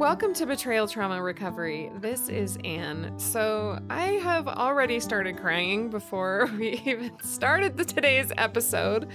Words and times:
Welcome 0.00 0.32
to 0.36 0.46
Betrayal 0.46 0.88
Trauma 0.88 1.22
Recovery. 1.22 1.92
This 1.96 2.30
is 2.30 2.56
Anne. 2.64 3.12
So, 3.18 3.78
I 3.90 4.12
have 4.22 4.48
already 4.48 4.98
started 4.98 5.36
crying 5.36 5.90
before 5.90 6.48
we 6.58 6.80
even 6.86 7.12
started 7.22 7.76
the 7.76 7.84
today's 7.84 8.32
episode 8.38 9.10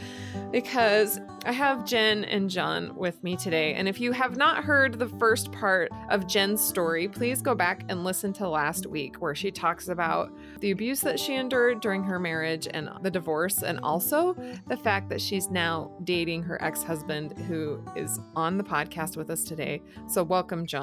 because 0.51 1.19
I 1.43 1.53
have 1.53 1.85
Jen 1.85 2.23
and 2.25 2.51
John 2.51 2.95
with 2.95 3.23
me 3.23 3.35
today. 3.35 3.73
And 3.73 3.87
if 3.87 3.99
you 3.99 4.11
have 4.11 4.37
not 4.37 4.63
heard 4.63 4.99
the 4.99 5.07
first 5.07 5.51
part 5.51 5.91
of 6.11 6.27
Jen's 6.27 6.61
story, 6.61 7.07
please 7.07 7.41
go 7.41 7.55
back 7.55 7.83
and 7.89 8.03
listen 8.03 8.31
to 8.33 8.47
last 8.47 8.85
week 8.85 9.15
where 9.15 9.33
she 9.33 9.49
talks 9.49 9.87
about 9.87 10.31
the 10.59 10.69
abuse 10.69 11.01
that 11.01 11.19
she 11.19 11.33
endured 11.33 11.81
during 11.81 12.03
her 12.03 12.19
marriage 12.19 12.67
and 12.71 12.91
the 13.01 13.09
divorce, 13.09 13.63
and 13.63 13.79
also 13.79 14.35
the 14.67 14.77
fact 14.77 15.09
that 15.09 15.19
she's 15.19 15.49
now 15.49 15.91
dating 16.03 16.43
her 16.43 16.63
ex 16.63 16.83
husband 16.83 17.35
who 17.47 17.83
is 17.95 18.19
on 18.35 18.59
the 18.59 18.63
podcast 18.63 19.17
with 19.17 19.31
us 19.31 19.43
today. 19.43 19.81
So, 20.07 20.21
welcome, 20.21 20.67
John. 20.67 20.74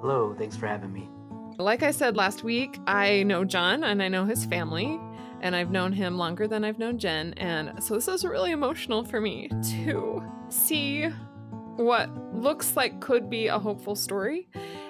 Hello, 0.00 0.34
thanks 0.38 0.56
for 0.56 0.66
having 0.66 0.92
me. 0.92 1.08
Like 1.58 1.82
I 1.82 1.90
said 1.90 2.16
last 2.16 2.44
week, 2.44 2.78
I 2.86 3.24
know 3.24 3.44
John 3.44 3.82
and 3.82 4.00
I 4.02 4.08
know 4.08 4.24
his 4.24 4.44
family, 4.44 5.00
and 5.40 5.56
I've 5.56 5.70
known 5.70 5.92
him 5.92 6.16
longer 6.16 6.46
than 6.46 6.64
I've 6.64 6.78
known 6.78 6.98
Jen. 6.98 7.34
And 7.36 7.82
so 7.82 7.94
this 7.94 8.06
is 8.06 8.24
really 8.24 8.52
emotional 8.52 9.04
for 9.04 9.20
me 9.20 9.50
to 9.70 10.22
see 10.48 11.08
what 11.78 12.10
looks 12.34 12.76
like 12.76 13.00
could 13.00 13.30
be 13.30 13.46
a 13.46 13.58
hopeful 13.58 13.94
story. 13.94 14.48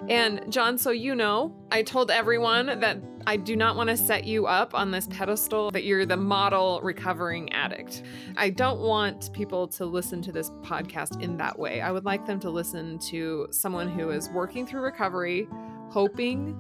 And 0.09 0.51
John, 0.51 0.79
so 0.79 0.91
you 0.91 1.15
know, 1.15 1.55
I 1.71 1.83
told 1.83 2.11
everyone 2.11 2.81
that 2.81 2.99
I 3.27 3.37
do 3.37 3.57
not 3.57 3.77
want 3.77 3.91
to 3.91 3.97
set 3.97 4.25
you 4.25 4.47
up 4.47 4.75
on 4.75 4.91
this 4.91 5.07
pedestal 5.07 5.71
that 5.73 5.85
you're 5.85 6.07
the 6.07 6.17
model 6.17 6.81
recovering 6.83 7.53
addict. 7.53 8.05
I 8.37 8.49
don't 8.49 8.81
want 8.81 9.31
people 9.35 9.69
to 9.69 9.85
listen 9.85 10.23
to 10.23 10.33
this 10.33 10.49
podcast 10.63 11.23
in 11.23 11.37
that 11.37 11.59
way. 11.59 11.83
I 11.83 11.93
would 11.93 12.07
like 12.07 12.25
them 12.25 12.41
to 12.41 12.49
listen 12.49 12.99
to 13.01 13.49
someone 13.51 13.91
who 13.91 14.09
is 14.11 14.31
working 14.31 14.67
through 14.67 14.81
recovery, 14.81 15.47
hoping 15.91 16.57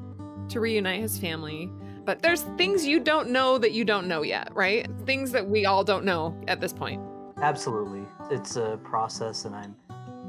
to 0.50 0.60
reunite 0.60 1.00
his 1.00 1.18
family. 1.18 1.70
But 2.04 2.20
there's 2.20 2.42
things 2.58 2.86
you 2.86 3.00
don't 3.00 3.30
know 3.30 3.56
that 3.56 3.72
you 3.72 3.84
don't 3.84 4.06
know 4.08 4.22
yet, 4.22 4.54
right? 4.54 4.86
Things 5.06 5.32
that 5.32 5.48
we 5.48 5.64
all 5.64 5.84
don't 5.84 6.04
know 6.04 6.38
at 6.48 6.60
this 6.60 6.72
point. 6.72 7.02
Absolutely. 7.40 8.02
It's 8.30 8.56
a 8.56 8.78
process, 8.82 9.44
and 9.44 9.54
I'm 9.54 9.76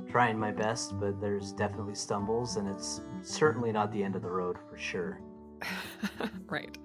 trying 0.09 0.39
my 0.39 0.52
best, 0.52 0.99
but 0.99 1.21
there's 1.21 1.52
definitely 1.53 1.95
stumbles, 1.95 2.57
and 2.57 2.67
it's 2.67 3.02
certainly 3.21 3.71
not 3.71 3.91
the 3.91 4.03
end 4.03 4.16
of 4.16 4.21
the 4.21 4.29
road 4.29 4.57
for 4.69 4.77
sure. 4.77 5.21
right. 6.47 6.77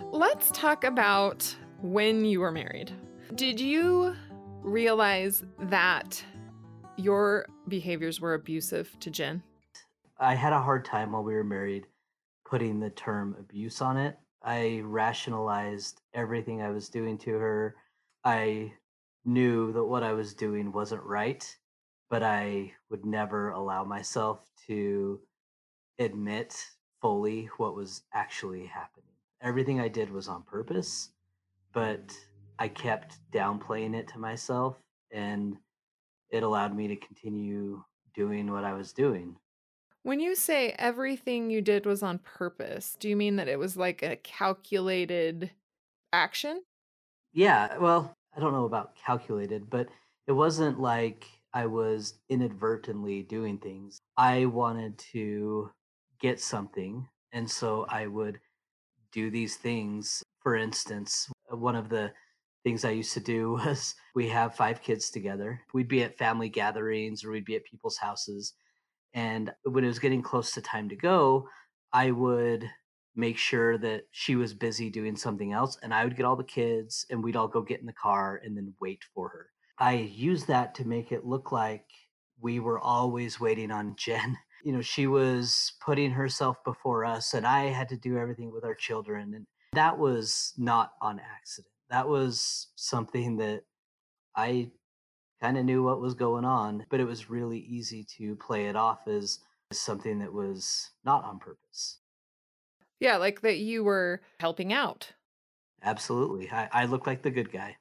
Let's 0.00 0.50
talk 0.52 0.84
about 0.84 1.54
when 1.82 2.24
you 2.24 2.40
were 2.40 2.52
married. 2.52 2.92
Did 3.34 3.60
you 3.60 4.14
realize 4.62 5.44
that 5.58 6.24
your 6.96 7.46
behaviors 7.68 8.20
were 8.20 8.34
abusive 8.34 8.96
to 9.00 9.10
Jen? 9.10 9.42
I 10.18 10.34
had 10.34 10.52
a 10.52 10.60
hard 10.60 10.84
time 10.84 11.12
while 11.12 11.22
we 11.22 11.34
were 11.34 11.44
married 11.44 11.86
putting 12.44 12.80
the 12.80 12.90
term 12.90 13.36
abuse 13.38 13.80
on 13.82 13.96
it. 13.96 14.18
I 14.42 14.80
rationalized 14.84 16.00
everything 16.14 16.62
I 16.62 16.70
was 16.70 16.88
doing 16.88 17.18
to 17.18 17.32
her. 17.32 17.76
I 18.24 18.72
knew 19.24 19.72
that 19.72 19.84
what 19.84 20.02
I 20.02 20.12
was 20.12 20.32
doing 20.34 20.72
wasn't 20.72 21.02
right, 21.02 21.44
but 22.08 22.22
I 22.22 22.74
would 22.90 23.04
never 23.04 23.50
allow 23.50 23.84
myself 23.84 24.50
to 24.66 25.20
admit 25.98 26.72
fully 27.00 27.46
what 27.58 27.74
was 27.74 28.04
actually 28.12 28.66
happening. 28.66 29.14
Everything 29.40 29.80
I 29.80 29.88
did 29.88 30.10
was 30.10 30.28
on 30.28 30.42
purpose, 30.42 31.12
but 31.72 32.16
I 32.58 32.68
kept 32.68 33.20
downplaying 33.32 33.96
it 33.96 34.08
to 34.08 34.18
myself, 34.18 34.78
and 35.12 35.58
it 36.30 36.42
allowed 36.42 36.74
me 36.76 36.88
to 36.88 36.96
continue 36.96 37.84
doing 38.14 38.50
what 38.50 38.64
I 38.64 38.74
was 38.74 38.92
doing. 38.92 39.38
When 40.02 40.20
you 40.20 40.34
say 40.34 40.70
everything 40.72 41.50
you 41.50 41.60
did 41.60 41.86
was 41.86 42.02
on 42.02 42.18
purpose, 42.18 42.96
do 42.98 43.08
you 43.08 43.16
mean 43.16 43.36
that 43.36 43.48
it 43.48 43.58
was 43.58 43.76
like 43.76 44.02
a 44.02 44.16
calculated 44.16 45.52
action? 46.12 46.64
Yeah, 47.32 47.78
well, 47.78 48.16
I 48.34 48.40
don't 48.40 48.52
know 48.52 48.64
about 48.64 48.94
calculated, 48.96 49.70
but 49.70 49.88
it 50.26 50.32
wasn't 50.32 50.80
like 50.80 51.37
I 51.52 51.66
was 51.66 52.14
inadvertently 52.28 53.22
doing 53.22 53.58
things. 53.58 53.98
I 54.16 54.46
wanted 54.46 54.98
to 55.12 55.70
get 56.20 56.40
something. 56.40 57.08
And 57.32 57.50
so 57.50 57.86
I 57.88 58.06
would 58.06 58.40
do 59.12 59.30
these 59.30 59.56
things. 59.56 60.22
For 60.42 60.56
instance, 60.56 61.30
uh, 61.52 61.56
one 61.56 61.76
of 61.76 61.88
the 61.88 62.12
things 62.64 62.84
I 62.84 62.90
used 62.90 63.14
to 63.14 63.20
do 63.20 63.52
was 63.64 63.94
we 64.14 64.28
have 64.28 64.54
five 64.54 64.82
kids 64.82 65.10
together. 65.10 65.60
We'd 65.72 65.88
be 65.88 66.02
at 66.02 66.18
family 66.18 66.48
gatherings 66.48 67.24
or 67.24 67.30
we'd 67.30 67.44
be 67.44 67.56
at 67.56 67.64
people's 67.64 67.98
houses. 67.98 68.54
And 69.14 69.52
when 69.64 69.84
it 69.84 69.88
was 69.88 69.98
getting 69.98 70.22
close 70.22 70.52
to 70.52 70.60
time 70.60 70.88
to 70.90 70.96
go, 70.96 71.48
I 71.92 72.10
would 72.10 72.68
make 73.16 73.38
sure 73.38 73.78
that 73.78 74.02
she 74.12 74.36
was 74.36 74.54
busy 74.54 74.90
doing 74.90 75.16
something 75.16 75.52
else 75.52 75.76
and 75.82 75.92
I 75.92 76.04
would 76.04 76.16
get 76.16 76.24
all 76.24 76.36
the 76.36 76.44
kids 76.44 77.04
and 77.10 77.24
we'd 77.24 77.34
all 77.34 77.48
go 77.48 77.62
get 77.62 77.80
in 77.80 77.86
the 77.86 77.92
car 77.92 78.40
and 78.44 78.56
then 78.56 78.74
wait 78.80 79.00
for 79.14 79.28
her. 79.28 79.46
I 79.78 79.92
used 79.94 80.48
that 80.48 80.74
to 80.76 80.84
make 80.84 81.12
it 81.12 81.24
look 81.24 81.52
like 81.52 81.84
we 82.40 82.60
were 82.60 82.78
always 82.78 83.40
waiting 83.40 83.70
on 83.70 83.94
Jen. 83.96 84.36
You 84.64 84.72
know 84.72 84.82
she 84.82 85.06
was 85.06 85.74
putting 85.80 86.10
herself 86.10 86.56
before 86.64 87.04
us 87.04 87.32
and 87.32 87.46
i 87.46 87.66
had 87.66 87.88
to 87.90 87.96
do 87.96 88.18
everything 88.18 88.52
with 88.52 88.64
our 88.64 88.74
children 88.74 89.32
and 89.34 89.46
that 89.72 89.96
was 89.96 90.52
not 90.58 90.94
on 91.00 91.20
accident. 91.20 91.72
That 91.90 92.08
was 92.08 92.66
something 92.74 93.36
that 93.36 93.62
i 94.34 94.68
kind 95.40 95.58
of 95.58 95.64
knew 95.64 95.84
what 95.84 96.00
was 96.00 96.14
going 96.14 96.44
on 96.44 96.84
but 96.90 96.98
it 96.98 97.04
was 97.04 97.30
really 97.30 97.60
easy 97.60 98.04
to 98.18 98.34
play 98.34 98.66
it 98.66 98.74
off 98.74 99.06
as 99.06 99.38
something 99.72 100.18
that 100.18 100.34
was 100.34 100.90
not 101.04 101.24
on 101.24 101.38
purpose. 101.38 102.00
Yeah 102.98 103.16
like 103.16 103.42
that 103.42 103.58
you 103.58 103.84
were 103.84 104.22
helping 104.40 104.72
out. 104.72 105.12
Absolutely. 105.84 106.50
I, 106.50 106.68
I 106.72 106.84
look 106.86 107.06
like 107.06 107.22
the 107.22 107.30
good 107.30 107.52
guy 107.52 107.76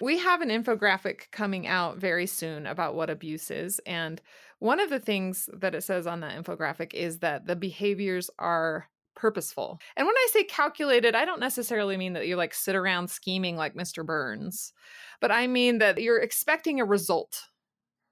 we 0.00 0.18
have 0.18 0.40
an 0.40 0.48
infographic 0.48 1.30
coming 1.30 1.66
out 1.66 1.98
very 1.98 2.26
soon 2.26 2.66
about 2.66 2.94
what 2.94 3.10
abuse 3.10 3.50
is. 3.50 3.80
And 3.86 4.20
one 4.58 4.80
of 4.80 4.90
the 4.90 5.00
things 5.00 5.48
that 5.52 5.74
it 5.74 5.82
says 5.84 6.06
on 6.06 6.20
that 6.20 6.42
infographic 6.42 6.94
is 6.94 7.18
that 7.18 7.46
the 7.46 7.56
behaviors 7.56 8.30
are 8.38 8.88
purposeful. 9.14 9.80
And 9.96 10.06
when 10.06 10.16
I 10.16 10.28
say 10.32 10.44
calculated, 10.44 11.14
I 11.14 11.24
don't 11.24 11.40
necessarily 11.40 11.96
mean 11.96 12.12
that 12.12 12.26
you 12.26 12.36
like 12.36 12.54
sit 12.54 12.76
around 12.76 13.08
scheming 13.08 13.56
like 13.56 13.74
Mr. 13.74 14.04
Burns, 14.04 14.72
but 15.20 15.32
I 15.32 15.46
mean 15.46 15.78
that 15.78 16.00
you're 16.00 16.20
expecting 16.20 16.80
a 16.80 16.84
result 16.84 17.44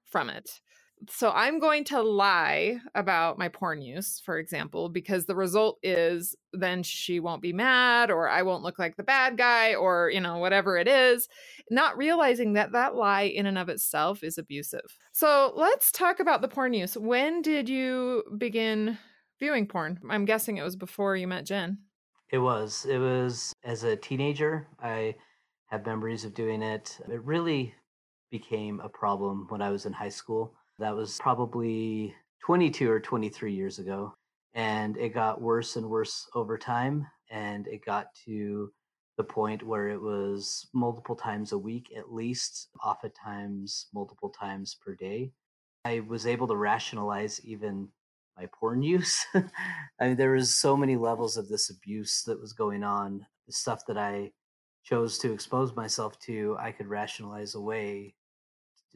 from 0.05 0.29
it 0.29 0.59
so 1.09 1.31
I'm 1.31 1.59
going 1.59 1.83
to 1.85 2.01
lie 2.01 2.79
about 2.93 3.37
my 3.37 3.49
porn 3.49 3.81
use, 3.81 4.21
for 4.23 4.37
example, 4.37 4.89
because 4.89 5.25
the 5.25 5.35
result 5.35 5.77
is 5.83 6.35
then 6.53 6.83
she 6.83 7.19
won't 7.19 7.41
be 7.41 7.53
mad 7.53 8.11
or 8.11 8.29
I 8.29 8.43
won't 8.43 8.63
look 8.63 8.79
like 8.79 8.95
the 8.95 9.03
bad 9.03 9.37
guy 9.37 9.75
or, 9.75 10.09
you 10.13 10.19
know, 10.19 10.37
whatever 10.37 10.77
it 10.77 10.87
is, 10.87 11.27
not 11.69 11.97
realizing 11.97 12.53
that 12.53 12.71
that 12.71 12.95
lie 12.95 13.23
in 13.23 13.45
and 13.45 13.57
of 13.57 13.69
itself 13.69 14.23
is 14.23 14.37
abusive. 14.37 14.97
So 15.11 15.53
let's 15.55 15.91
talk 15.91 16.19
about 16.19 16.41
the 16.41 16.47
porn 16.47 16.73
use. 16.73 16.95
When 16.95 17.41
did 17.41 17.67
you 17.69 18.23
begin 18.37 18.97
viewing 19.39 19.67
porn? 19.67 19.99
I'm 20.09 20.25
guessing 20.25 20.57
it 20.57 20.63
was 20.63 20.75
before 20.75 21.15
you 21.15 21.27
met 21.27 21.45
Jen. 21.45 21.79
It 22.29 22.39
was. 22.39 22.85
It 22.89 22.97
was 22.97 23.53
as 23.63 23.83
a 23.83 23.95
teenager. 23.95 24.67
I 24.81 25.15
have 25.67 25.85
memories 25.85 26.25
of 26.25 26.33
doing 26.33 26.61
it. 26.61 26.97
It 27.09 27.23
really 27.23 27.73
became 28.31 28.79
a 28.79 28.89
problem 28.89 29.45
when 29.49 29.61
I 29.61 29.69
was 29.69 29.85
in 29.85 29.93
high 29.93 30.09
school 30.09 30.53
that 30.79 30.95
was 30.95 31.17
probably 31.19 32.13
22 32.45 32.89
or 32.89 32.99
23 32.99 33.53
years 33.53 33.79
ago. 33.79 34.13
And 34.53 34.97
it 34.97 35.13
got 35.13 35.41
worse 35.41 35.75
and 35.75 35.89
worse 35.89 36.27
over 36.35 36.57
time. 36.57 37.07
And 37.31 37.67
it 37.67 37.85
got 37.85 38.07
to 38.25 38.71
the 39.17 39.23
point 39.23 39.63
where 39.63 39.87
it 39.87 40.01
was 40.01 40.67
multiple 40.73 41.15
times 41.15 41.51
a 41.51 41.57
week, 41.57 41.91
at 41.97 42.13
least, 42.13 42.69
oftentimes 42.83 43.87
multiple 43.93 44.29
times 44.29 44.77
per 44.85 44.93
day. 44.95 45.31
I 45.85 46.01
was 46.01 46.27
able 46.27 46.47
to 46.47 46.55
rationalize 46.55 47.39
even 47.45 47.89
my 48.37 48.47
porn 48.47 48.81
use. 48.83 49.25
I 49.33 50.07
mean, 50.07 50.15
there 50.15 50.31
was 50.31 50.55
so 50.55 50.75
many 50.75 50.95
levels 50.95 51.37
of 51.37 51.47
this 51.47 51.69
abuse 51.69 52.23
that 52.23 52.39
was 52.39 52.53
going 52.53 52.83
on. 52.83 53.25
The 53.47 53.53
stuff 53.53 53.85
that 53.87 53.97
I 53.97 54.31
chose 54.83 55.17
to 55.19 55.31
expose 55.31 55.75
myself 55.75 56.19
to, 56.19 56.57
I 56.59 56.71
could 56.71 56.87
rationalize 56.87 57.55
away 57.55 58.15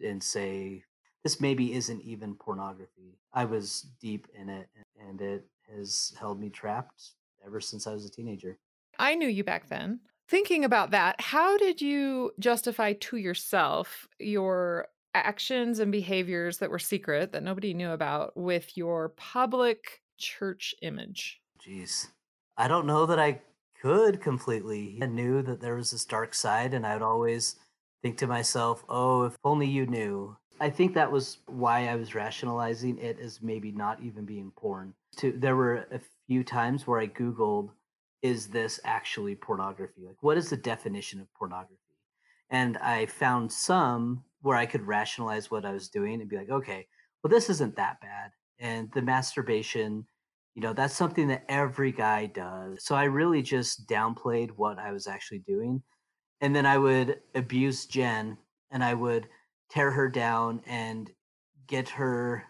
and 0.03 0.21
say, 0.21 0.83
this 1.23 1.41
maybe 1.41 1.73
isn't 1.73 2.01
even 2.01 2.35
pornography. 2.35 3.19
I 3.33 3.45
was 3.45 3.87
deep 4.01 4.27
in 4.33 4.49
it 4.49 4.69
and 5.07 5.21
it 5.21 5.45
has 5.75 6.13
held 6.19 6.39
me 6.39 6.49
trapped 6.49 7.11
ever 7.45 7.61
since 7.61 7.87
I 7.87 7.93
was 7.93 8.05
a 8.05 8.09
teenager. 8.09 8.57
I 8.97 9.15
knew 9.15 9.27
you 9.27 9.43
back 9.43 9.69
then. 9.69 10.01
Thinking 10.27 10.63
about 10.63 10.91
that, 10.91 11.19
how 11.19 11.57
did 11.57 11.81
you 11.81 12.31
justify 12.39 12.93
to 12.93 13.17
yourself 13.17 14.07
your 14.19 14.87
actions 15.13 15.79
and 15.79 15.91
behaviors 15.91 16.59
that 16.59 16.69
were 16.69 16.79
secret 16.79 17.31
that 17.31 17.43
nobody 17.43 17.73
knew 17.73 17.91
about 17.91 18.37
with 18.37 18.77
your 18.77 19.09
public 19.09 20.01
church 20.17 20.75
image? 20.81 21.41
Jeez. 21.65 22.07
I 22.57 22.67
don't 22.67 22.85
know 22.85 23.05
that 23.05 23.19
I 23.19 23.41
could 23.81 24.21
completely. 24.21 24.99
I 25.01 25.07
knew 25.07 25.41
that 25.41 25.61
there 25.61 25.75
was 25.75 25.91
this 25.91 26.05
dark 26.05 26.33
side, 26.33 26.73
and 26.73 26.85
I 26.85 26.93
would 26.93 27.01
always 27.01 27.55
think 28.01 28.17
to 28.17 28.27
myself, 28.27 28.83
oh, 28.87 29.23
if 29.23 29.37
only 29.43 29.67
you 29.67 29.85
knew 29.85 30.37
I 30.59 30.69
think 30.69 30.93
that 30.93 31.11
was 31.11 31.37
why 31.45 31.87
I 31.87 31.95
was 31.95 32.15
rationalizing 32.15 32.97
it 32.97 33.19
as 33.19 33.41
maybe 33.41 33.71
not 33.71 34.01
even 34.01 34.25
being 34.25 34.51
porn. 34.55 34.93
To 35.17 35.31
there 35.31 35.55
were 35.55 35.87
a 35.91 35.99
few 36.27 36.43
times 36.43 36.85
where 36.85 36.99
I 36.99 37.07
googled 37.07 37.69
is 38.21 38.47
this 38.47 38.79
actually 38.83 39.35
pornography? 39.35 40.01
Like 40.05 40.21
what 40.21 40.37
is 40.37 40.49
the 40.49 40.57
definition 40.57 41.21
of 41.21 41.33
pornography? 41.33 41.77
And 42.49 42.77
I 42.77 43.05
found 43.05 43.51
some 43.51 44.23
where 44.41 44.57
I 44.57 44.65
could 44.65 44.85
rationalize 44.85 45.49
what 45.49 45.65
I 45.65 45.71
was 45.71 45.89
doing 45.89 46.21
and 46.21 46.29
be 46.29 46.37
like, 46.37 46.49
okay, 46.49 46.87
well 47.23 47.31
this 47.31 47.49
isn't 47.49 47.75
that 47.77 48.01
bad. 48.01 48.31
And 48.59 48.91
the 48.93 49.01
masturbation, 49.01 50.05
you 50.55 50.61
know, 50.61 50.73
that's 50.73 50.95
something 50.95 51.29
that 51.29 51.45
every 51.47 51.91
guy 51.91 52.25
does. 52.25 52.83
So 52.83 52.95
I 52.95 53.05
really 53.05 53.41
just 53.41 53.87
downplayed 53.87 54.51
what 54.51 54.77
I 54.77 54.91
was 54.91 55.07
actually 55.07 55.39
doing. 55.39 55.81
And 56.41 56.55
then 56.55 56.65
I 56.65 56.77
would 56.77 57.19
abuse 57.35 57.85
Jen 57.85 58.37
and 58.71 58.83
I 58.83 58.93
would 58.93 59.27
tear 59.69 59.91
her 59.91 60.09
down 60.09 60.61
and 60.65 61.09
get 61.67 61.89
her 61.89 62.43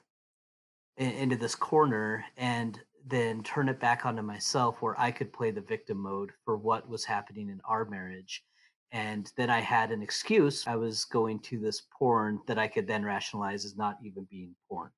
in, 0.97 1.11
into 1.11 1.35
this 1.35 1.55
corner 1.55 2.23
and 2.37 2.79
then 3.05 3.43
turn 3.43 3.69
it 3.69 3.79
back 3.79 4.05
onto 4.05 4.21
myself 4.21 4.81
where 4.81 4.99
I 4.99 5.11
could 5.11 5.33
play 5.33 5.51
the 5.51 5.61
victim 5.61 5.97
mode 5.97 6.31
for 6.45 6.57
what 6.57 6.87
was 6.89 7.05
happening 7.05 7.49
in 7.49 7.59
our 7.65 7.85
marriage. 7.85 8.43
And 8.91 9.31
then 9.37 9.49
I 9.49 9.59
had 9.59 9.91
an 9.91 10.01
excuse. 10.01 10.65
I 10.67 10.75
was 10.75 11.05
going 11.05 11.39
to 11.41 11.59
this 11.59 11.83
porn 11.97 12.39
that 12.47 12.57
I 12.57 12.67
could 12.67 12.87
then 12.87 13.03
rationalize 13.03 13.65
as 13.65 13.77
not 13.77 13.97
even 14.03 14.27
being 14.29 14.55
porn. 14.69 14.89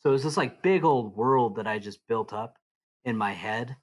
So 0.00 0.10
it 0.10 0.12
was 0.12 0.24
this 0.24 0.36
like 0.36 0.62
big 0.62 0.84
old 0.84 1.16
world 1.16 1.56
that 1.56 1.66
I 1.66 1.78
just 1.78 2.06
built 2.06 2.32
up 2.32 2.56
in 3.04 3.16
my 3.16 3.32
head. 3.32 3.76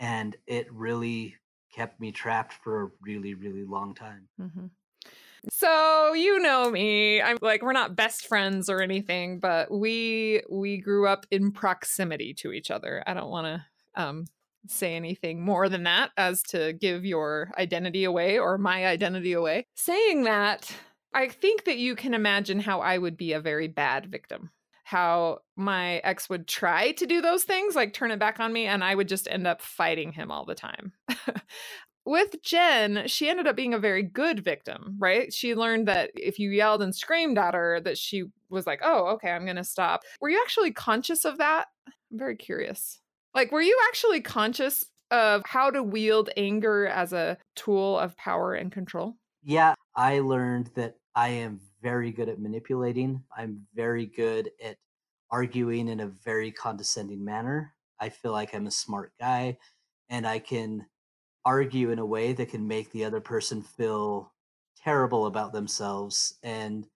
And 0.00 0.36
it 0.46 0.72
really 0.72 1.36
kept 1.72 2.00
me 2.00 2.10
trapped 2.12 2.54
for 2.54 2.82
a 2.82 2.90
really, 3.00 3.34
really 3.34 3.64
long 3.64 3.94
time. 3.94 4.28
Mm-hmm. 4.40 4.66
So 5.50 6.12
you 6.12 6.40
know 6.40 6.70
me. 6.70 7.20
I'm 7.22 7.38
like 7.40 7.62
we're 7.62 7.72
not 7.72 7.96
best 7.96 8.26
friends 8.26 8.68
or 8.68 8.80
anything, 8.80 9.38
but 9.38 9.70
we 9.70 10.42
we 10.50 10.78
grew 10.78 11.06
up 11.06 11.26
in 11.30 11.52
proximity 11.52 12.34
to 12.34 12.52
each 12.52 12.70
other. 12.70 13.02
I 13.06 13.14
don't 13.14 13.30
want 13.30 13.46
to 13.46 14.02
um 14.02 14.26
say 14.68 14.94
anything 14.94 15.44
more 15.44 15.68
than 15.68 15.84
that 15.84 16.10
as 16.16 16.42
to 16.42 16.72
give 16.72 17.04
your 17.04 17.50
identity 17.58 18.04
away 18.04 18.38
or 18.38 18.58
my 18.58 18.86
identity 18.86 19.32
away. 19.32 19.66
Saying 19.74 20.24
that, 20.24 20.74
I 21.14 21.28
think 21.28 21.64
that 21.64 21.78
you 21.78 21.94
can 21.94 22.14
imagine 22.14 22.60
how 22.60 22.80
I 22.80 22.98
would 22.98 23.16
be 23.16 23.32
a 23.32 23.40
very 23.40 23.68
bad 23.68 24.06
victim. 24.06 24.50
How 24.84 25.40
my 25.56 25.96
ex 25.98 26.28
would 26.28 26.46
try 26.46 26.92
to 26.92 27.06
do 27.06 27.20
those 27.20 27.42
things, 27.42 27.74
like 27.74 27.92
turn 27.92 28.12
it 28.12 28.20
back 28.20 28.38
on 28.38 28.52
me, 28.52 28.66
and 28.66 28.84
I 28.84 28.94
would 28.94 29.08
just 29.08 29.26
end 29.28 29.46
up 29.46 29.60
fighting 29.60 30.12
him 30.12 30.30
all 30.30 30.44
the 30.44 30.54
time. 30.54 30.92
with 32.06 32.42
Jen, 32.42 33.04
she 33.06 33.28
ended 33.28 33.46
up 33.46 33.56
being 33.56 33.74
a 33.74 33.78
very 33.78 34.02
good 34.02 34.40
victim, 34.40 34.96
right? 34.98 35.32
She 35.32 35.54
learned 35.54 35.88
that 35.88 36.10
if 36.14 36.38
you 36.38 36.50
yelled 36.50 36.82
and 36.82 36.94
screamed 36.94 37.38
at 37.38 37.54
her, 37.54 37.80
that 37.80 37.98
she 37.98 38.24
was 38.48 38.66
like, 38.66 38.80
oh, 38.82 39.06
okay, 39.08 39.30
I'm 39.30 39.44
going 39.44 39.56
to 39.56 39.64
stop. 39.64 40.02
Were 40.20 40.30
you 40.30 40.40
actually 40.42 40.72
conscious 40.72 41.24
of 41.24 41.38
that? 41.38 41.66
I'm 41.86 42.18
very 42.18 42.36
curious. 42.36 43.00
Like, 43.34 43.52
were 43.52 43.60
you 43.60 43.78
actually 43.88 44.20
conscious 44.20 44.86
of 45.10 45.42
how 45.44 45.70
to 45.70 45.82
wield 45.82 46.30
anger 46.36 46.86
as 46.86 47.12
a 47.12 47.38
tool 47.54 47.98
of 47.98 48.16
power 48.16 48.54
and 48.54 48.72
control? 48.72 49.16
Yeah, 49.42 49.74
I 49.94 50.20
learned 50.20 50.70
that 50.74 50.96
I 51.14 51.28
am 51.28 51.60
very 51.82 52.12
good 52.12 52.28
at 52.28 52.40
manipulating. 52.40 53.22
I'm 53.36 53.66
very 53.74 54.06
good 54.06 54.50
at 54.62 54.76
arguing 55.30 55.88
in 55.88 56.00
a 56.00 56.06
very 56.06 56.52
condescending 56.52 57.24
manner. 57.24 57.74
I 58.00 58.08
feel 58.10 58.32
like 58.32 58.54
I'm 58.54 58.66
a 58.66 58.72
smart 58.72 59.12
guy 59.18 59.58
and 60.08 60.26
I 60.26 60.38
can 60.38 60.86
argue 61.46 61.92
in 61.92 62.00
a 62.00 62.04
way 62.04 62.32
that 62.32 62.50
can 62.50 62.66
make 62.66 62.90
the 62.90 63.04
other 63.04 63.20
person 63.20 63.62
feel 63.62 64.32
terrible 64.82 65.26
about 65.26 65.52
themselves 65.52 66.34
and 66.42 66.86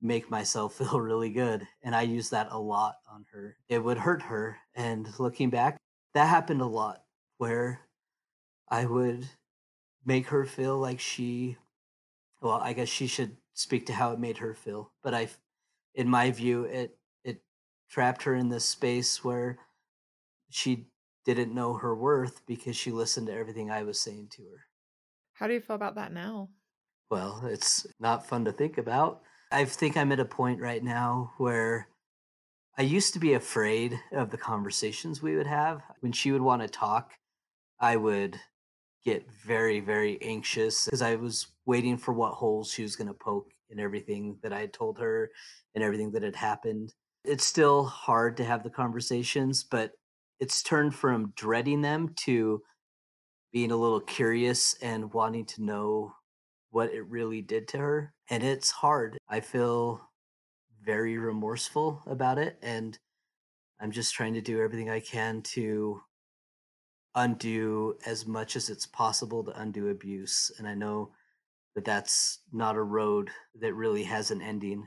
make 0.00 0.30
myself 0.30 0.74
feel 0.78 1.00
really 1.00 1.30
good. 1.30 1.66
And 1.82 1.96
I 1.96 2.02
use 2.02 2.30
that 2.30 2.48
a 2.50 2.58
lot 2.58 2.96
on 3.10 3.24
her. 3.32 3.56
It 3.68 3.82
would 3.82 3.98
hurt 3.98 4.22
her. 4.22 4.58
And 4.74 5.08
looking 5.18 5.48
back, 5.50 5.78
that 6.14 6.26
happened 6.26 6.60
a 6.60 6.66
lot 6.66 7.02
where 7.38 7.80
I 8.68 8.84
would 8.84 9.26
make 10.04 10.28
her 10.28 10.44
feel 10.44 10.78
like 10.78 11.00
she, 11.00 11.56
well, 12.42 12.60
I 12.62 12.74
guess 12.74 12.88
she 12.88 13.06
should 13.06 13.36
speak 13.54 13.86
to 13.86 13.94
how 13.94 14.12
it 14.12 14.20
made 14.20 14.38
her 14.38 14.54
feel. 14.54 14.92
But 15.02 15.14
I, 15.14 15.28
in 15.94 16.08
my 16.08 16.30
view, 16.30 16.64
it, 16.64 16.98
it 17.24 17.40
trapped 17.90 18.24
her 18.24 18.34
in 18.34 18.50
this 18.50 18.66
space 18.66 19.24
where 19.24 19.58
she 20.50 20.88
didn't 21.34 21.54
know 21.54 21.74
her 21.74 21.94
worth 21.94 22.42
because 22.46 22.76
she 22.76 22.90
listened 22.90 23.26
to 23.26 23.34
everything 23.34 23.70
I 23.70 23.82
was 23.82 24.00
saying 24.00 24.28
to 24.32 24.42
her. 24.42 24.66
How 25.34 25.46
do 25.46 25.54
you 25.54 25.60
feel 25.60 25.76
about 25.76 25.94
that 25.96 26.12
now? 26.12 26.48
Well, 27.10 27.42
it's 27.44 27.86
not 28.00 28.26
fun 28.26 28.44
to 28.44 28.52
think 28.52 28.78
about. 28.78 29.22
I 29.50 29.64
think 29.64 29.96
I'm 29.96 30.12
at 30.12 30.20
a 30.20 30.24
point 30.24 30.60
right 30.60 30.82
now 30.82 31.32
where 31.38 31.88
I 32.76 32.82
used 32.82 33.14
to 33.14 33.20
be 33.20 33.34
afraid 33.34 33.98
of 34.12 34.30
the 34.30 34.36
conversations 34.36 35.22
we 35.22 35.36
would 35.36 35.46
have. 35.46 35.82
When 36.00 36.12
she 36.12 36.32
would 36.32 36.42
want 36.42 36.62
to 36.62 36.68
talk, 36.68 37.14
I 37.80 37.96
would 37.96 38.38
get 39.04 39.30
very, 39.30 39.80
very 39.80 40.20
anxious 40.20 40.84
because 40.84 41.02
I 41.02 41.16
was 41.16 41.46
waiting 41.66 41.96
for 41.96 42.12
what 42.12 42.34
holes 42.34 42.70
she 42.70 42.82
was 42.82 42.96
going 42.96 43.08
to 43.08 43.14
poke 43.14 43.52
in 43.70 43.78
everything 43.78 44.38
that 44.42 44.52
I 44.52 44.60
had 44.60 44.72
told 44.72 44.98
her 44.98 45.30
and 45.74 45.82
everything 45.82 46.10
that 46.12 46.22
had 46.22 46.36
happened. 46.36 46.92
It's 47.24 47.46
still 47.46 47.84
hard 47.84 48.36
to 48.38 48.44
have 48.44 48.62
the 48.62 48.70
conversations, 48.70 49.64
but 49.64 49.92
it's 50.40 50.62
turned 50.62 50.94
from 50.94 51.32
dreading 51.36 51.82
them 51.82 52.14
to 52.16 52.62
being 53.52 53.70
a 53.70 53.76
little 53.76 54.00
curious 54.00 54.74
and 54.82 55.12
wanting 55.12 55.46
to 55.46 55.62
know 55.62 56.12
what 56.70 56.92
it 56.92 57.02
really 57.08 57.42
did 57.42 57.66
to 57.68 57.78
her. 57.78 58.14
And 58.30 58.42
it's 58.42 58.70
hard. 58.70 59.18
I 59.28 59.40
feel 59.40 60.00
very 60.84 61.18
remorseful 61.18 62.02
about 62.06 62.38
it. 62.38 62.58
And 62.62 62.98
I'm 63.80 63.90
just 63.90 64.14
trying 64.14 64.34
to 64.34 64.40
do 64.40 64.62
everything 64.62 64.90
I 64.90 65.00
can 65.00 65.42
to 65.42 66.00
undo 67.14 67.96
as 68.06 68.26
much 68.26 68.54
as 68.54 68.68
it's 68.68 68.86
possible 68.86 69.42
to 69.44 69.60
undo 69.60 69.88
abuse. 69.88 70.52
And 70.58 70.68
I 70.68 70.74
know 70.74 71.10
that 71.74 71.84
that's 71.84 72.40
not 72.52 72.76
a 72.76 72.82
road 72.82 73.30
that 73.60 73.74
really 73.74 74.04
has 74.04 74.30
an 74.30 74.42
ending, 74.42 74.86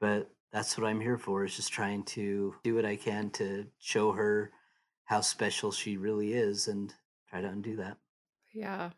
but 0.00 0.30
that's 0.52 0.76
what 0.78 0.86
I'm 0.86 1.00
here 1.00 1.18
for 1.18 1.44
is 1.44 1.56
just 1.56 1.72
trying 1.72 2.04
to 2.04 2.54
do 2.62 2.74
what 2.76 2.84
I 2.84 2.96
can 2.96 3.30
to 3.30 3.66
show 3.78 4.12
her 4.12 4.52
how 5.04 5.20
special 5.20 5.70
she 5.70 5.96
really 5.96 6.32
is 6.32 6.68
and 6.68 6.92
try 7.28 7.40
to 7.40 7.48
undo 7.48 7.76
that. 7.76 7.98
Yeah. 8.52 8.90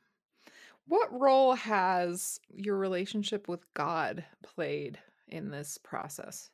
What 0.86 1.08
role 1.12 1.54
has 1.54 2.38
your 2.48 2.76
relationship 2.76 3.48
with 3.48 3.72
God 3.74 4.24
played 4.42 4.98
in 5.26 5.50
this 5.50 5.78
process? 5.78 6.50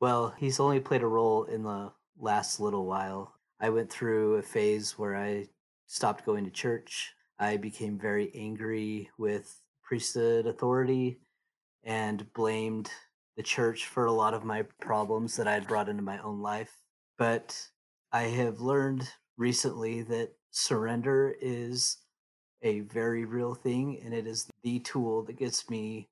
Well, 0.00 0.34
he's 0.38 0.60
only 0.60 0.80
played 0.80 1.02
a 1.02 1.06
role 1.06 1.44
in 1.44 1.62
the 1.62 1.92
last 2.18 2.60
little 2.60 2.86
while. 2.86 3.34
I 3.60 3.70
went 3.70 3.90
through 3.90 4.34
a 4.34 4.42
phase 4.42 4.98
where 4.98 5.16
I 5.16 5.48
stopped 5.86 6.24
going 6.24 6.44
to 6.44 6.50
church. 6.50 7.14
I 7.38 7.56
became 7.56 7.98
very 7.98 8.30
angry 8.34 9.10
with 9.18 9.60
priesthood 9.82 10.46
authority 10.46 11.18
and 11.82 12.32
blamed 12.32 12.90
the 13.36 13.42
church 13.42 13.86
for 13.86 14.06
a 14.06 14.12
lot 14.12 14.34
of 14.34 14.44
my 14.44 14.62
problems 14.80 15.36
that 15.36 15.48
I 15.48 15.54
had 15.54 15.66
brought 15.66 15.88
into 15.88 16.02
my 16.02 16.18
own 16.18 16.40
life. 16.40 16.72
But 17.18 17.68
I 18.14 18.28
have 18.28 18.60
learned 18.60 19.08
recently 19.36 20.02
that 20.02 20.34
surrender 20.52 21.34
is 21.40 21.96
a 22.62 22.78
very 22.78 23.24
real 23.24 23.56
thing 23.56 24.00
and 24.04 24.14
it 24.14 24.24
is 24.28 24.46
the 24.62 24.78
tool 24.78 25.24
that 25.24 25.36
gets 25.36 25.68
me 25.68 26.06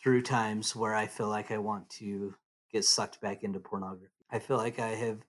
through 0.00 0.22
times 0.22 0.76
where 0.76 0.94
I 0.94 1.08
feel 1.08 1.28
like 1.28 1.50
I 1.50 1.58
want 1.58 1.90
to 1.98 2.36
get 2.72 2.84
sucked 2.84 3.20
back 3.20 3.42
into 3.42 3.58
pornography. 3.58 4.12
I 4.30 4.38
feel 4.38 4.58
like 4.58 4.78
I 4.78 4.90
have 4.90 5.22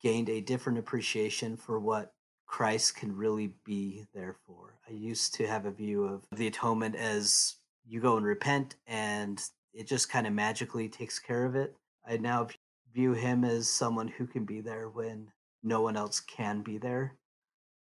gained 0.00 0.28
a 0.28 0.40
different 0.40 0.78
appreciation 0.78 1.56
for 1.56 1.80
what 1.80 2.12
Christ 2.46 2.94
can 2.94 3.16
really 3.16 3.52
be 3.64 4.06
there 4.14 4.36
for. 4.46 4.78
I 4.88 4.92
used 4.92 5.34
to 5.34 5.48
have 5.48 5.66
a 5.66 5.72
view 5.72 6.04
of 6.04 6.22
the 6.30 6.46
atonement 6.46 6.94
as 6.94 7.56
you 7.84 8.00
go 8.00 8.16
and 8.16 8.24
repent 8.24 8.76
and 8.86 9.42
it 9.74 9.88
just 9.88 10.12
kind 10.12 10.28
of 10.28 10.32
magically 10.32 10.88
takes 10.88 11.18
care 11.18 11.44
of 11.44 11.56
it. 11.56 11.74
I 12.08 12.18
now 12.18 12.46
view 12.94 13.14
him 13.14 13.44
as 13.44 13.68
someone 13.68 14.06
who 14.06 14.28
can 14.28 14.44
be 14.44 14.60
there 14.60 14.88
when 14.88 15.32
no 15.62 15.82
one 15.82 15.96
else 15.96 16.20
can 16.20 16.62
be 16.62 16.78
there 16.78 17.16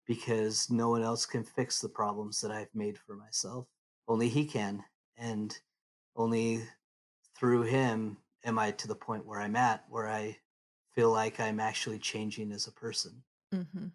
because 0.06 0.70
no 0.70 0.88
one 0.88 1.02
else 1.02 1.26
can 1.26 1.44
fix 1.44 1.80
the 1.80 1.88
problems 1.88 2.40
that 2.40 2.50
I've 2.50 2.74
made 2.74 2.98
for 2.98 3.16
myself. 3.16 3.66
Only 4.08 4.28
he 4.28 4.44
can. 4.44 4.84
And 5.18 5.56
only 6.14 6.62
through 7.38 7.62
him 7.62 8.18
am 8.44 8.58
I 8.58 8.70
to 8.72 8.88
the 8.88 8.94
point 8.94 9.26
where 9.26 9.40
I'm 9.40 9.56
at, 9.56 9.84
where 9.88 10.08
I 10.08 10.38
feel 10.94 11.10
like 11.10 11.40
I'm 11.40 11.60
actually 11.60 11.98
changing 11.98 12.52
as 12.52 12.66
a 12.66 12.72
person. 12.72 13.22
Mm-hmm. 13.54 13.86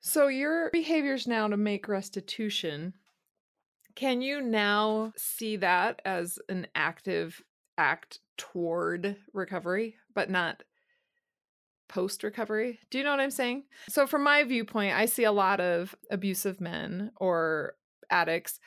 So, 0.00 0.28
your 0.28 0.70
behaviors 0.70 1.26
now 1.26 1.48
to 1.48 1.56
make 1.56 1.88
restitution, 1.88 2.92
can 3.94 4.20
you 4.20 4.42
now 4.42 5.12
see 5.16 5.56
that 5.56 6.02
as 6.04 6.38
an 6.48 6.66
active 6.74 7.42
act 7.78 8.20
toward 8.36 9.16
recovery, 9.32 9.96
but 10.14 10.28
not 10.28 10.62
post 11.94 12.24
recovery. 12.24 12.80
Do 12.90 12.98
you 12.98 13.04
know 13.04 13.12
what 13.12 13.20
I'm 13.20 13.30
saying? 13.30 13.64
So, 13.88 14.06
from 14.06 14.24
my 14.24 14.42
viewpoint, 14.42 14.96
I 14.96 15.06
see 15.06 15.24
a 15.24 15.32
lot 15.32 15.60
of 15.60 15.94
abusive 16.10 16.60
men 16.60 17.12
or 17.16 17.74
addicts 18.10 18.58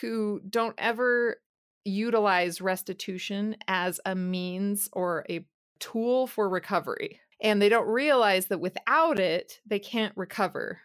who 0.00 0.40
don't 0.48 0.74
ever 0.78 1.36
utilize 1.84 2.60
restitution 2.60 3.56
as 3.68 4.00
a 4.04 4.14
means 4.14 4.88
or 4.92 5.24
a 5.30 5.46
tool 5.78 6.26
for 6.26 6.48
recovery. 6.48 7.20
And 7.40 7.62
they 7.62 7.68
don't 7.68 7.88
realize 7.88 8.46
that 8.46 8.60
without 8.60 9.18
it, 9.18 9.60
they 9.66 9.78
can't 9.78 10.16
recover. 10.16 10.80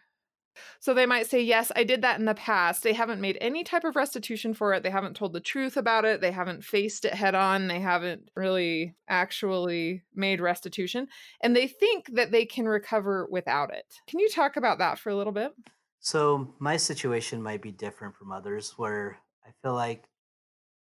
So 0.80 0.94
they 0.94 1.06
might 1.06 1.26
say, 1.26 1.42
Yes, 1.42 1.72
I 1.74 1.84
did 1.84 2.02
that 2.02 2.18
in 2.18 2.24
the 2.24 2.34
past. 2.34 2.82
They 2.82 2.92
haven't 2.92 3.20
made 3.20 3.38
any 3.40 3.64
type 3.64 3.84
of 3.84 3.96
restitution 3.96 4.54
for 4.54 4.74
it. 4.74 4.82
They 4.82 4.90
haven't 4.90 5.16
told 5.16 5.32
the 5.32 5.40
truth 5.40 5.76
about 5.76 6.04
it. 6.04 6.20
They 6.20 6.32
haven't 6.32 6.64
faced 6.64 7.04
it 7.04 7.14
head 7.14 7.34
on. 7.34 7.68
They 7.68 7.80
haven't 7.80 8.30
really 8.34 8.94
actually 9.08 10.02
made 10.14 10.40
restitution. 10.40 11.08
And 11.40 11.54
they 11.54 11.66
think 11.66 12.14
that 12.14 12.30
they 12.30 12.44
can 12.44 12.66
recover 12.66 13.26
without 13.30 13.72
it. 13.72 13.86
Can 14.06 14.20
you 14.20 14.28
talk 14.28 14.56
about 14.56 14.78
that 14.78 14.98
for 14.98 15.10
a 15.10 15.16
little 15.16 15.32
bit? 15.32 15.52
So, 16.00 16.54
my 16.58 16.76
situation 16.76 17.42
might 17.42 17.60
be 17.60 17.72
different 17.72 18.14
from 18.14 18.30
others 18.30 18.74
where 18.76 19.18
I 19.46 19.50
feel 19.62 19.74
like 19.74 20.04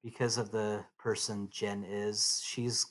because 0.03 0.37
of 0.37 0.51
the 0.51 0.83
person 0.97 1.49
Jen 1.51 1.83
is, 1.83 2.41
she's 2.43 2.87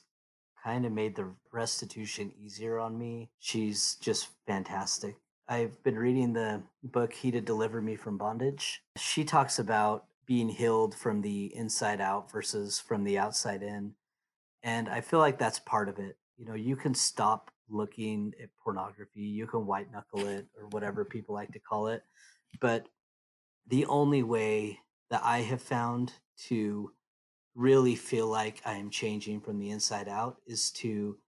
kind 0.62 0.84
of 0.84 0.92
made 0.92 1.16
the 1.16 1.34
restitution 1.52 2.32
easier 2.38 2.78
on 2.78 2.98
me. 2.98 3.30
She's 3.38 3.96
just 3.96 4.28
fantastic. 4.46 5.16
I've 5.50 5.82
been 5.82 5.98
reading 5.98 6.32
the 6.32 6.62
book 6.84 7.12
He 7.12 7.32
Did 7.32 7.44
Deliver 7.44 7.82
Me 7.82 7.96
from 7.96 8.16
Bondage. 8.16 8.84
She 8.96 9.24
talks 9.24 9.58
about 9.58 10.04
being 10.24 10.48
healed 10.48 10.94
from 10.94 11.22
the 11.22 11.52
inside 11.56 12.00
out 12.00 12.30
versus 12.30 12.78
from 12.78 13.02
the 13.02 13.18
outside 13.18 13.64
in. 13.64 13.94
And 14.62 14.88
I 14.88 15.00
feel 15.00 15.18
like 15.18 15.40
that's 15.40 15.58
part 15.58 15.88
of 15.88 15.98
it. 15.98 16.16
You 16.38 16.46
know, 16.46 16.54
you 16.54 16.76
can 16.76 16.94
stop 16.94 17.50
looking 17.68 18.32
at 18.40 18.50
pornography, 18.62 19.22
you 19.22 19.48
can 19.48 19.66
white 19.66 19.90
knuckle 19.90 20.28
it 20.28 20.46
or 20.56 20.68
whatever 20.68 21.04
people 21.04 21.34
like 21.34 21.50
to 21.50 21.58
call 21.58 21.88
it. 21.88 22.04
But 22.60 22.86
the 23.66 23.86
only 23.86 24.22
way 24.22 24.78
that 25.10 25.22
I 25.24 25.38
have 25.38 25.62
found 25.62 26.12
to 26.46 26.92
really 27.56 27.96
feel 27.96 28.28
like 28.28 28.62
I 28.64 28.74
am 28.74 28.88
changing 28.88 29.40
from 29.40 29.58
the 29.58 29.70
inside 29.70 30.08
out 30.08 30.36
is 30.46 30.70
to 30.74 31.18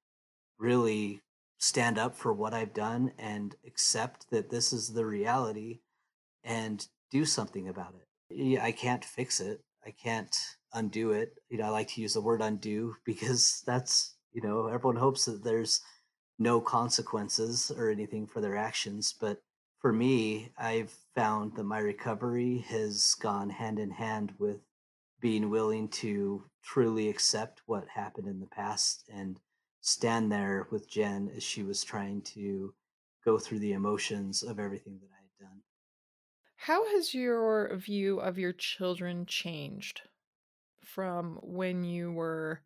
really 0.60 1.21
stand 1.62 1.96
up 1.96 2.16
for 2.16 2.32
what 2.32 2.52
I've 2.52 2.74
done 2.74 3.12
and 3.20 3.54
accept 3.64 4.28
that 4.32 4.50
this 4.50 4.72
is 4.72 4.94
the 4.94 5.06
reality 5.06 5.78
and 6.42 6.84
do 7.12 7.24
something 7.24 7.68
about 7.68 7.94
it. 7.94 8.58
I 8.60 8.72
can't 8.72 9.04
fix 9.04 9.40
it. 9.40 9.62
I 9.86 9.92
can't 9.92 10.36
undo 10.72 11.12
it. 11.12 11.34
You 11.48 11.58
know, 11.58 11.66
I 11.66 11.68
like 11.68 11.86
to 11.90 12.00
use 12.00 12.14
the 12.14 12.20
word 12.20 12.40
undo 12.42 12.96
because 13.06 13.62
that's, 13.64 14.16
you 14.32 14.42
know, 14.42 14.66
everyone 14.66 14.96
hopes 14.96 15.26
that 15.26 15.44
there's 15.44 15.80
no 16.36 16.60
consequences 16.60 17.70
or 17.70 17.90
anything 17.90 18.26
for 18.26 18.40
their 18.40 18.56
actions. 18.56 19.14
But 19.20 19.40
for 19.78 19.92
me, 19.92 20.50
I've 20.58 20.92
found 21.14 21.54
that 21.54 21.62
my 21.62 21.78
recovery 21.78 22.64
has 22.70 23.14
gone 23.20 23.50
hand 23.50 23.78
in 23.78 23.92
hand 23.92 24.32
with 24.36 24.58
being 25.20 25.48
willing 25.48 25.86
to 25.90 26.42
truly 26.64 27.08
accept 27.08 27.62
what 27.66 27.86
happened 27.94 28.26
in 28.26 28.40
the 28.40 28.46
past 28.46 29.08
and 29.14 29.38
stand 29.82 30.32
there 30.32 30.68
with 30.70 30.88
Jen 30.88 31.30
as 31.36 31.42
she 31.42 31.62
was 31.62 31.84
trying 31.84 32.22
to 32.22 32.72
go 33.24 33.38
through 33.38 33.58
the 33.58 33.72
emotions 33.72 34.42
of 34.42 34.58
everything 34.58 34.98
that 35.00 35.10
I 35.10 35.22
had 35.22 35.48
done. 35.48 35.60
How 36.56 36.86
has 36.94 37.12
your 37.12 37.76
view 37.76 38.20
of 38.20 38.38
your 38.38 38.52
children 38.52 39.26
changed 39.26 40.02
from 40.84 41.38
when 41.42 41.84
you 41.84 42.12
were 42.12 42.62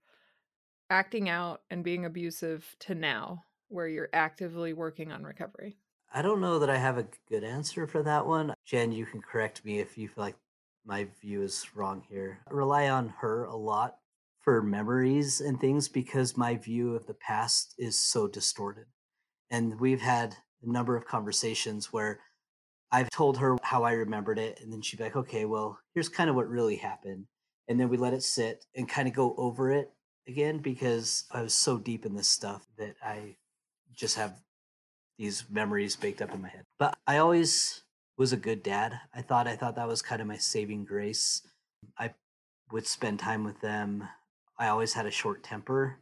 acting 0.90 1.28
out 1.28 1.62
and 1.70 1.82
being 1.82 2.04
abusive 2.04 2.76
to 2.80 2.94
now, 2.94 3.44
where 3.68 3.88
you're 3.88 4.10
actively 4.12 4.72
working 4.72 5.10
on 5.10 5.24
recovery? 5.24 5.78
I 6.12 6.22
don't 6.22 6.40
know 6.40 6.58
that 6.58 6.70
I 6.70 6.76
have 6.76 6.98
a 6.98 7.08
good 7.28 7.44
answer 7.44 7.86
for 7.86 8.02
that 8.02 8.26
one. 8.26 8.54
Jen, 8.64 8.92
you 8.92 9.06
can 9.06 9.22
correct 9.22 9.64
me 9.64 9.80
if 9.80 9.98
you 9.98 10.08
feel 10.08 10.24
like 10.24 10.36
my 10.84 11.08
view 11.20 11.42
is 11.42 11.66
wrong 11.74 12.02
here. 12.08 12.40
I 12.48 12.54
rely 12.54 12.88
on 12.88 13.08
her 13.18 13.44
a 13.44 13.56
lot 13.56 13.96
for 14.46 14.62
memories 14.62 15.40
and 15.40 15.60
things 15.60 15.88
because 15.88 16.36
my 16.36 16.54
view 16.54 16.94
of 16.94 17.04
the 17.08 17.14
past 17.14 17.74
is 17.78 17.98
so 17.98 18.28
distorted. 18.28 18.86
And 19.50 19.80
we've 19.80 20.00
had 20.00 20.36
a 20.62 20.70
number 20.70 20.96
of 20.96 21.04
conversations 21.04 21.92
where 21.92 22.20
I've 22.92 23.10
told 23.10 23.38
her 23.38 23.56
how 23.60 23.82
I 23.82 23.92
remembered 23.92 24.38
it, 24.38 24.60
and 24.62 24.72
then 24.72 24.82
she'd 24.82 24.98
be 24.98 25.02
like, 25.02 25.16
okay, 25.16 25.46
well, 25.46 25.80
here's 25.94 26.08
kind 26.08 26.30
of 26.30 26.36
what 26.36 26.48
really 26.48 26.76
happened. 26.76 27.26
And 27.66 27.80
then 27.80 27.88
we 27.88 27.96
let 27.96 28.14
it 28.14 28.22
sit 28.22 28.64
and 28.76 28.88
kind 28.88 29.08
of 29.08 29.14
go 29.14 29.34
over 29.36 29.72
it 29.72 29.90
again 30.28 30.58
because 30.58 31.24
I 31.32 31.42
was 31.42 31.52
so 31.52 31.76
deep 31.76 32.06
in 32.06 32.14
this 32.14 32.28
stuff 32.28 32.64
that 32.78 32.94
I 33.02 33.34
just 33.96 34.16
have 34.16 34.40
these 35.18 35.42
memories 35.50 35.96
baked 35.96 36.22
up 36.22 36.32
in 36.32 36.42
my 36.42 36.50
head. 36.50 36.62
But 36.78 36.96
I 37.04 37.18
always 37.18 37.82
was 38.16 38.32
a 38.32 38.36
good 38.36 38.62
dad. 38.62 39.00
I 39.12 39.22
thought 39.22 39.48
I 39.48 39.56
thought 39.56 39.74
that 39.74 39.88
was 39.88 40.02
kind 40.02 40.20
of 40.20 40.28
my 40.28 40.36
saving 40.36 40.84
grace. 40.84 41.42
I 41.98 42.14
would 42.70 42.86
spend 42.86 43.18
time 43.18 43.42
with 43.42 43.60
them. 43.60 44.08
I 44.58 44.68
always 44.68 44.94
had 44.94 45.06
a 45.06 45.10
short 45.10 45.42
temper 45.42 46.00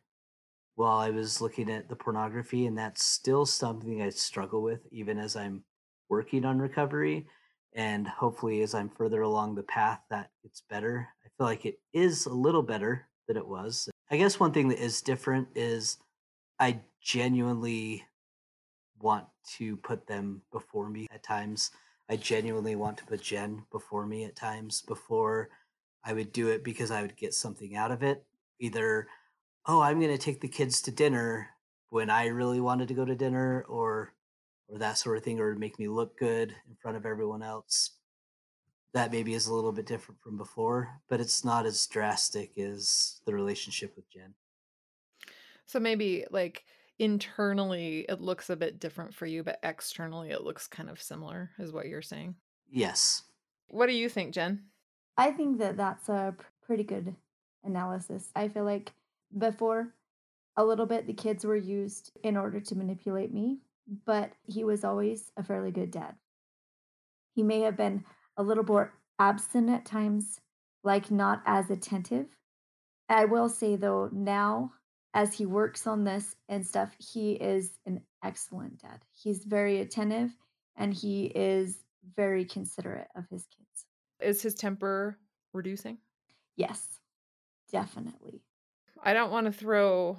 while 0.77 0.99
I 0.99 1.11
was 1.11 1.41
looking 1.41 1.71
at 1.71 1.89
the 1.89 1.97
pornography, 1.97 2.67
and 2.67 2.77
that's 2.77 3.05
still 3.05 3.47
something 3.47 4.03
I 4.03 4.11
struggle 4.11 4.63
with 4.63 4.81
even 4.91 5.19
as 5.19 5.37
I'm 5.37 5.65
working 6.09 6.45
on 6.45 6.59
recovery. 6.59 7.27
And 7.75 8.07
hopefully, 8.07 8.63
as 8.63 8.75
I'm 8.75 8.89
further 8.89 9.23
along 9.23 9.55
the 9.55 9.65
path, 9.65 10.01
that 10.11 10.31
gets 10.43 10.63
better. 10.69 11.09
I 11.25 11.29
feel 11.37 11.47
like 11.47 11.67
it 11.67 11.81
is 11.93 12.27
a 12.27 12.33
little 12.33 12.63
better 12.63 13.09
than 13.27 13.37
it 13.37 13.47
was. 13.47 13.89
I 14.11 14.17
guess 14.17 14.39
one 14.39 14.53
thing 14.53 14.69
that 14.69 14.83
is 14.83 15.03
different 15.03 15.49
is 15.57 15.99
I 16.61 16.81
genuinely 17.03 18.05
want 19.01 19.27
to 19.57 19.77
put 19.79 20.07
them 20.07 20.43
before 20.53 20.89
me 20.89 21.09
at 21.13 21.25
times. 21.25 21.73
I 22.09 22.17
genuinely 22.17 22.77
want 22.77 22.99
to 22.99 23.07
put 23.07 23.23
Jen 23.23 23.65
before 23.73 24.07
me 24.07 24.25
at 24.25 24.37
times 24.37 24.83
before 24.83 25.49
I 26.05 26.13
would 26.13 26.33
do 26.33 26.49
it 26.49 26.63
because 26.63 26.93
I 26.93 27.03
would 27.03 27.17
get 27.17 27.35
something 27.35 27.75
out 27.75 27.91
of 27.91 28.03
it. 28.03 28.25
Either, 28.65 29.07
oh, 29.67 29.81
I'm 29.81 30.01
going 30.01 30.13
to 30.13 30.19
take 30.19 30.41
the 30.41 30.49
kids 30.49 30.81
to 30.83 30.91
dinner 30.91 31.51
when 31.91 32.09
I 32.09 32.27
really 32.27 32.61
wanted 32.61 32.89
to 32.89 32.95
go 32.95 33.05
to 33.05 33.15
dinner 33.15 33.65
or 33.69 34.15
or 34.69 34.79
that 34.79 34.99
sort 34.99 35.17
of 35.17 35.23
thing 35.23 35.41
or 35.41 35.55
make 35.55 35.79
me 35.79 35.89
look 35.89 36.19
good 36.19 36.51
in 36.51 36.77
front 36.81 36.97
of 36.97 37.05
everyone 37.05 37.43
else. 37.43 37.91
That 38.95 39.13
maybe 39.13 39.35
is 39.35 39.47
a 39.47 39.55
little 39.55 39.73
bit 39.73 39.87
different 39.87 40.21
from 40.21 40.37
before, 40.37 41.01
but 41.09 41.21
it's 41.21 41.45
not 41.45 41.67
as 41.67 41.87
drastic 41.87 42.57
as 42.57 43.21
the 43.27 43.35
relationship 43.35 43.95
with 43.97 44.09
Jen. 44.11 44.35
So 45.67 45.81
maybe 45.81 46.25
like 46.31 46.65
internally 46.99 48.07
it 48.09 48.21
looks 48.21 48.51
a 48.51 48.57
bit 48.57 48.79
different 48.79 49.15
for 49.15 49.27
you, 49.27 49.43
but 49.43 49.59
externally 49.63 50.31
it 50.31 50.43
looks 50.43 50.67
kind 50.67 50.89
of 50.89 51.03
similar, 51.03 51.51
is 51.59 51.73
what 51.73 51.87
you're 51.87 52.03
saying. 52.03 52.37
Yes. 52.71 53.25
What 53.67 53.87
do 53.87 53.93
you 53.93 54.09
think, 54.09 54.33
Jen? 54.33 54.65
I 55.17 55.33
think 55.33 55.59
that 55.59 55.77
that's 55.77 56.09
a 56.09 56.35
pretty 56.65 56.85
good 56.85 57.15
analysis. 57.65 58.31
I 58.35 58.49
feel 58.49 58.65
like 58.65 58.93
before 59.37 59.95
a 60.57 60.65
little 60.65 60.87
bit 60.87 61.07
the 61.07 61.13
kids 61.13 61.45
were 61.45 61.57
used 61.57 62.13
in 62.23 62.37
order 62.37 62.61
to 62.61 62.77
manipulate 62.77 63.33
me, 63.33 63.59
but 64.07 64.33
he 64.47 64.65
was 64.65 64.85
always 64.85 65.33
a 65.37 65.43
fairly 65.43 65.71
good 65.71 65.91
dad. 65.91 66.15
He 67.35 67.43
may 67.43 67.61
have 67.61 67.77
been 67.77 68.05
a 68.37 68.43
little 68.43 68.65
more 68.65 68.93
absent 69.19 69.71
at 69.71 69.85
times, 69.85 70.41
like 70.83 71.11
not 71.11 71.43
as 71.47 71.71
attentive. 71.71 72.27
I 73.09 73.25
will 73.25 73.49
say 73.49 73.77
though, 73.77 74.09
now 74.13 74.73
as 75.13 75.33
he 75.35 75.47
works 75.47 75.87
on 75.87 76.05
this 76.05 76.35
and 76.49 76.67
stuff, 76.67 76.91
he 76.99 77.33
is 77.33 77.79
an 77.87 78.03
excellent 78.23 78.81
dad. 78.81 79.01
He's 79.13 79.45
very 79.45 79.81
attentive 79.81 80.31
and 80.77 80.93
he 80.93 81.27
is 81.27 81.79
very 82.17 82.45
considerate 82.45 83.09
of 83.17 83.25
his 83.31 83.47
kids. 83.47 83.87
Is 84.21 84.43
his 84.43 84.55
temper 84.55 85.19
reducing? 85.53 85.99
Yes, 86.57 87.01
definitely. 87.75 88.41
I 89.03 89.13
don't 89.13 89.31
want 89.31 89.47
to 89.47 89.53
throw 89.53 90.19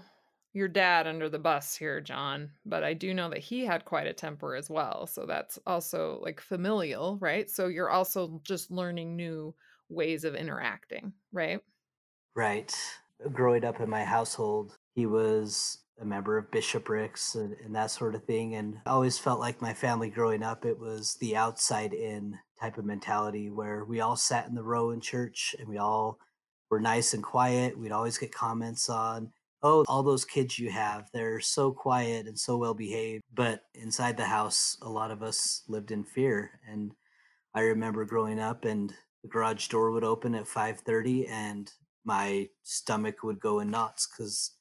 your 0.54 0.68
dad 0.70 1.06
under 1.06 1.28
the 1.28 1.40
bus 1.40 1.76
here, 1.76 2.00
John, 2.00 2.52
but 2.66 2.84
I 2.84 2.94
do 2.94 3.14
know 3.14 3.30
that 3.30 3.40
he 3.40 3.66
had 3.66 3.84
quite 3.84 4.08
a 4.08 4.14
temper 4.14 4.56
as 4.56 4.70
well. 4.70 5.06
So 5.06 5.26
that's 5.26 5.60
also 5.68 6.20
like 6.22 6.40
familial, 6.40 7.18
right? 7.20 7.50
So 7.50 7.68
you're 7.68 7.90
also 7.90 8.40
just 8.44 8.72
learning 8.72 9.16
new 9.16 9.54
ways 9.90 10.24
of 10.24 10.34
interacting, 10.34 11.12
right? 11.34 11.60
Right. 12.36 12.74
Growing 13.34 13.66
up 13.66 13.82
in 13.82 13.90
my 13.90 14.06
household, 14.06 14.78
he 14.94 15.06
was 15.06 15.80
a 16.00 16.06
member 16.06 16.38
of 16.38 16.52
bishoprics 16.52 17.36
and, 17.36 17.56
and, 17.64 17.76
that 17.76 17.92
sort 17.92 18.16
of 18.16 18.24
thing. 18.26 18.56
And 18.56 18.78
I 18.86 18.92
always 18.92 19.18
felt 19.18 19.40
like 19.40 19.62
my 19.62 19.74
family 19.74 20.10
growing 20.10 20.44
up, 20.44 20.66
it 20.66 20.78
was 20.78 21.16
the 21.22 21.36
outside 21.38 21.94
in 21.94 22.38
type 22.60 22.78
of 22.78 22.86
mentality 22.86 23.50
where 23.50 23.86
we 23.86 24.02
all 24.02 24.16
sat 24.16 24.48
in 24.48 24.56
the 24.56 24.64
row 24.64 24.92
in 24.92 25.00
church 25.00 25.56
and 25.58 25.68
we 25.68 25.78
all 25.78 26.20
were 26.70 26.80
nice 26.80 27.14
and 27.14 27.24
quiet. 27.24 27.78
We'd 27.78 27.92
always 27.92 28.18
get 28.18 28.34
comments 28.34 28.90
on, 28.90 29.32
oh, 29.64 29.84
all 29.88 30.04
those 30.04 30.26
kids 30.26 30.60
you 30.60 30.70
have, 30.70 31.10
they're 31.14 31.40
so 31.40 31.72
quiet 31.72 32.28
and 32.28 32.38
so 32.38 32.58
well 32.58 32.74
behaved. 32.74 33.24
But 33.34 33.64
inside 33.74 34.18
the 34.18 34.26
house, 34.26 34.78
a 34.82 34.90
lot 34.90 35.12
of 35.12 35.24
us 35.24 35.64
lived 35.68 35.92
in 35.92 36.04
fear. 36.04 36.60
And 36.70 36.94
I 37.54 37.62
remember 37.62 38.06
growing 38.06 38.40
up 38.40 38.66
and 38.66 38.94
the 39.24 39.30
garage 39.30 39.68
door 39.68 39.92
would 39.92 40.04
open 40.04 40.36
at 40.36 40.46
5.30 40.46 41.30
and 41.30 41.72
my 42.04 42.48
stomach 42.64 43.24
would 43.24 43.40
go 43.40 43.60
in 43.60 43.72
knots 43.72 44.08
because 44.08 44.52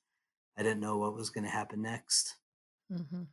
I 0.56 0.62
didn't 0.62 0.80
know 0.80 0.96
what 0.96 1.14
was 1.14 1.30
going 1.30 1.44
to 1.44 1.50
happen 1.50 1.82
next. 1.82 2.36
Mm-hmm. 2.90 3.24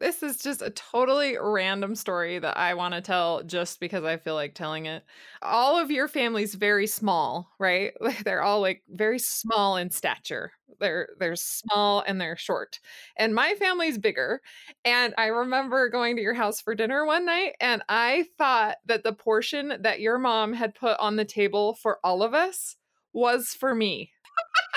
This 0.00 0.22
is 0.22 0.38
just 0.38 0.62
a 0.62 0.70
totally 0.70 1.36
random 1.38 1.94
story 1.94 2.38
that 2.38 2.56
I 2.56 2.72
want 2.72 2.94
to 2.94 3.02
tell 3.02 3.42
just 3.42 3.80
because 3.80 4.02
I 4.02 4.16
feel 4.16 4.34
like 4.34 4.54
telling 4.54 4.86
it. 4.86 5.04
All 5.42 5.78
of 5.78 5.90
your 5.90 6.08
family's 6.08 6.54
very 6.54 6.86
small, 6.86 7.50
right? 7.58 7.92
They're 8.24 8.42
all 8.42 8.62
like 8.62 8.82
very 8.88 9.18
small 9.18 9.76
in 9.76 9.90
stature. 9.90 10.52
They're 10.80 11.08
they're 11.18 11.36
small 11.36 12.02
and 12.06 12.18
they're 12.18 12.38
short. 12.38 12.80
And 13.18 13.34
my 13.34 13.54
family's 13.58 13.98
bigger. 13.98 14.40
And 14.86 15.12
I 15.18 15.26
remember 15.26 15.90
going 15.90 16.16
to 16.16 16.22
your 16.22 16.32
house 16.34 16.62
for 16.62 16.74
dinner 16.74 17.04
one 17.04 17.26
night 17.26 17.56
and 17.60 17.82
I 17.88 18.24
thought 18.38 18.76
that 18.86 19.02
the 19.04 19.12
portion 19.12 19.74
that 19.82 20.00
your 20.00 20.18
mom 20.18 20.54
had 20.54 20.74
put 20.74 20.98
on 20.98 21.16
the 21.16 21.26
table 21.26 21.74
for 21.74 21.98
all 22.02 22.22
of 22.22 22.32
us 22.32 22.76
was 23.12 23.48
for 23.48 23.74
me 23.74 24.12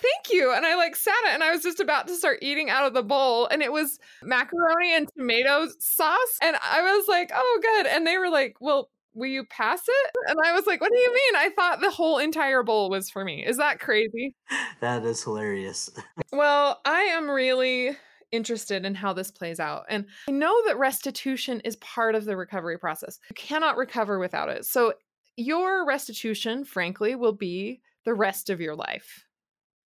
thank 0.00 0.32
you. 0.32 0.52
And 0.52 0.64
I 0.66 0.76
like 0.76 0.96
sat 0.96 1.14
it 1.26 1.34
and 1.34 1.42
I 1.42 1.52
was 1.52 1.62
just 1.62 1.80
about 1.80 2.08
to 2.08 2.16
start 2.16 2.38
eating 2.42 2.70
out 2.70 2.86
of 2.86 2.94
the 2.94 3.02
bowl 3.02 3.46
and 3.46 3.62
it 3.62 3.72
was 3.72 3.98
macaroni 4.22 4.94
and 4.94 5.08
tomato 5.16 5.68
sauce. 5.78 6.38
And 6.42 6.56
I 6.62 6.82
was 6.82 7.08
like, 7.08 7.30
oh, 7.34 7.58
good. 7.62 7.86
And 7.86 8.06
they 8.06 8.18
were 8.18 8.30
like, 8.30 8.56
well, 8.60 8.90
will 9.14 9.28
you 9.28 9.44
pass 9.44 9.82
it? 9.86 10.10
And 10.28 10.38
I 10.44 10.52
was 10.52 10.66
like, 10.66 10.80
what 10.80 10.92
do 10.92 10.98
you 10.98 11.08
mean? 11.12 11.36
I 11.36 11.50
thought 11.50 11.80
the 11.80 11.90
whole 11.90 12.18
entire 12.18 12.62
bowl 12.62 12.90
was 12.90 13.10
for 13.10 13.24
me. 13.24 13.44
Is 13.44 13.56
that 13.56 13.80
crazy? 13.80 14.34
That 14.80 15.04
is 15.04 15.22
hilarious. 15.22 15.90
well, 16.32 16.80
I 16.84 17.02
am 17.02 17.28
really 17.28 17.96
interested 18.32 18.84
in 18.84 18.94
how 18.94 19.12
this 19.12 19.30
plays 19.30 19.58
out. 19.58 19.84
And 19.88 20.06
I 20.28 20.32
know 20.32 20.54
that 20.66 20.78
restitution 20.78 21.60
is 21.64 21.76
part 21.76 22.14
of 22.14 22.24
the 22.24 22.36
recovery 22.36 22.78
process. 22.78 23.18
You 23.30 23.34
cannot 23.34 23.76
recover 23.76 24.18
without 24.18 24.48
it. 24.48 24.64
So 24.64 24.94
your 25.36 25.84
restitution, 25.86 26.64
frankly, 26.64 27.16
will 27.16 27.32
be 27.32 27.80
the 28.04 28.14
rest 28.14 28.50
of 28.50 28.60
your 28.60 28.76
life 28.76 29.24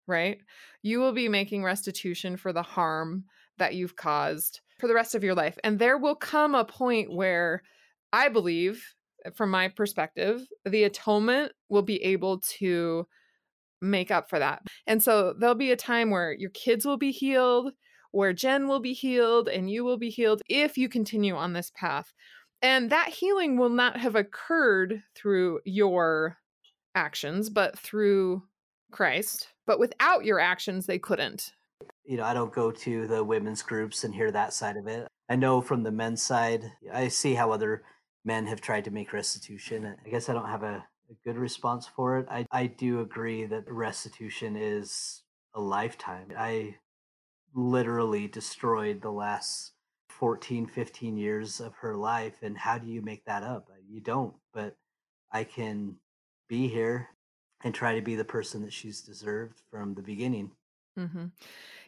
right? 0.07 0.39
You 0.83 1.01
will 1.01 1.13
be 1.13 1.29
making 1.29 1.63
restitution 1.63 2.37
for 2.37 2.53
the 2.53 2.63
harm 2.63 3.25
that 3.59 3.75
you've 3.75 3.97
caused 3.97 4.61
for 4.79 4.89
the 4.89 4.95
rest 4.95 5.15
of 5.15 5.25
your 5.25 5.35
life. 5.35 5.57
And 5.63 5.79
there 5.79 5.99
will 5.99 6.17
come 6.17 6.55
a 6.55 6.65
point 6.65 7.13
where 7.13 7.63
I 8.13 8.29
believe, 8.29 8.85
eh, 9.25 9.31
from 9.35 9.51
my 9.51 9.69
perspective, 9.69 10.47
the 10.65 10.85
atonement 10.85 11.53
will 11.69 11.83
be 11.83 12.03
able 12.03 12.41
to 12.59 13.07
make 13.81 14.11
up 14.11 14.29
for 14.29 14.39
that. 14.39 14.63
And 14.87 15.03
so 15.03 15.35
there'll 15.39 15.55
be 15.55 15.73
a 15.73 15.77
time 15.77 16.11
where 16.11 16.33
your 16.33 16.51
kids 16.51 16.85
will 16.85 16.97
be 16.97 17.11
healed, 17.11 17.73
where 18.11 18.33
Jen 18.33 18.67
will 18.69 18.81
be 18.81 18.93
healed, 18.93 19.49
and 19.49 19.71
you 19.71 19.85
will 19.85 19.99
be 19.99 20.11
healed 20.11 20.43
if 20.49 20.79
you 20.79 20.89
continue 20.89 21.35
on 21.35 21.53
this 21.53 21.71
path. 21.75 22.13
And 22.63 22.91
that 22.91 23.09
healing 23.09 23.59
will 23.59 23.69
not 23.69 23.99
have 23.99 24.15
occurred 24.15 25.03
through 25.15 25.61
your 25.65 26.39
actions, 26.95 27.51
but 27.51 27.79
through 27.79 28.45
Christ 28.95 29.49
but 29.67 29.79
without 29.79 30.25
your 30.25 30.41
actions, 30.41 30.87
they 30.87 30.99
couldn't. 30.99 31.53
You 32.05 32.19
know, 32.19 32.25
I 32.25 32.35
don't 32.35 32.53
go 32.53 32.71
to 32.71 33.07
the 33.07 33.25
women's 33.25 33.63
groups 33.63 34.05
and 34.05 34.15
hear 34.15 34.31
that 34.31 34.53
side 34.53 34.77
of 34.77 34.87
it. 34.87 35.09
I 35.29 35.37
know 35.37 35.61
from 35.61 35.83
the 35.83 35.91
men's 35.91 36.23
side, 36.23 36.71
I 36.93 37.09
see 37.09 37.35
how 37.35 37.51
other 37.51 37.83
men 38.25 38.47
have 38.47 38.61
tried 38.61 38.85
to 38.85 38.91
make 38.91 39.13
restitution. 39.13 39.97
I 40.05 40.09
guess 40.09 40.29
I 40.29 40.35
don't 40.35 40.49
have 40.49 40.63
a, 40.63 40.85
a 41.11 41.15
good 41.25 41.37
response 41.37 41.87
for 41.87 42.19
it. 42.19 42.27
I, 42.31 42.47
I 42.51 42.67
do 42.67 43.01
agree 43.01 43.47
that 43.47 43.71
restitution 43.71 44.57
is 44.57 45.23
a 45.55 45.61
lifetime. 45.61 46.29
I 46.37 46.77
literally 47.55 48.29
destroyed 48.29 49.01
the 49.01 49.13
last 49.13 49.73
14, 50.11 50.67
15 50.67 51.17
years 51.17 51.61
of 51.61 51.75
her 51.77 51.97
life. 51.97 52.35
And 52.43 52.57
how 52.59 52.79
do 52.79 52.87
you 52.87 53.01
make 53.01 53.25
that 53.25 53.43
up? 53.43 53.69
You 53.89 54.01
don't, 54.01 54.35
but 54.53 54.77
I 55.33 55.45
can 55.45 55.97
be 56.49 56.69
here 56.69 57.09
and 57.65 57.75
try 57.75 57.95
to 57.97 58.03
be 58.03 58.15
the 58.15 58.25
person 58.25 58.63
that 58.63 58.73
she's 58.73 59.01
deserved 59.01 59.63
from 59.71 59.95
the 59.95 60.03
beginning. 60.03 60.53
Mm-hmm. 60.99 61.27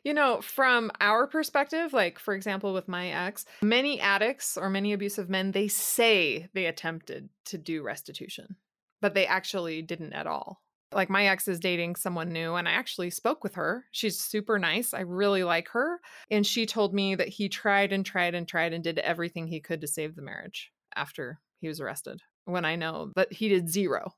You 0.03 0.15
know, 0.15 0.41
from 0.41 0.91
our 1.01 1.27
perspective, 1.27 1.93
like 1.93 2.19
for 2.19 2.35
example, 2.35 2.73
with 2.73 2.89
my 2.89 3.09
ex, 3.09 3.45
many 3.63 4.01
addicts 4.01 4.57
or 4.57 4.71
many 4.71 4.93
abusive 4.93 5.29
men, 5.29 5.53
they 5.53 5.69
say 5.69 6.49
they 6.55 6.67
attempted 6.67 7.29
to 7.47 7.59
do 7.59 7.83
restitution, 7.83 8.57
but 9.01 9.15
they 9.15 9.27
actually 9.27 9.83
didn't 9.83 10.13
at 10.13 10.27
all. 10.27 10.63
Like 10.93 11.11
my 11.11 11.27
ex 11.27 11.49
is 11.49 11.61
dating 11.61 11.97
someone 11.97 12.31
new, 12.31 12.55
and 12.55 12.69
I 12.69 12.73
actually 12.73 13.11
spoke 13.11 13.45
with 13.45 13.57
her. 13.57 13.85
She's 13.91 14.19
super 14.19 14.59
nice. 14.59 14.95
I 14.95 15.01
really 15.01 15.45
like 15.45 15.69
her. 15.71 16.01
And 16.31 16.47
she 16.47 16.67
told 16.67 16.95
me 16.95 17.17
that 17.17 17.29
he 17.29 17.49
tried 17.49 17.93
and 17.93 18.07
tried 18.07 18.35
and 18.35 18.47
tried 18.47 18.73
and 18.73 18.83
did 18.83 18.99
everything 19.01 19.47
he 19.47 19.61
could 19.61 19.81
to 19.81 19.89
save 19.89 20.15
the 20.15 20.23
marriage 20.23 20.73
after 20.95 21.41
he 21.61 21.69
was 21.69 21.81
arrested. 21.81 22.23
When 22.45 22.65
I 22.65 22.77
know 22.77 23.11
that 23.17 23.33
he 23.33 23.49
did 23.49 23.69
zero 23.69 24.15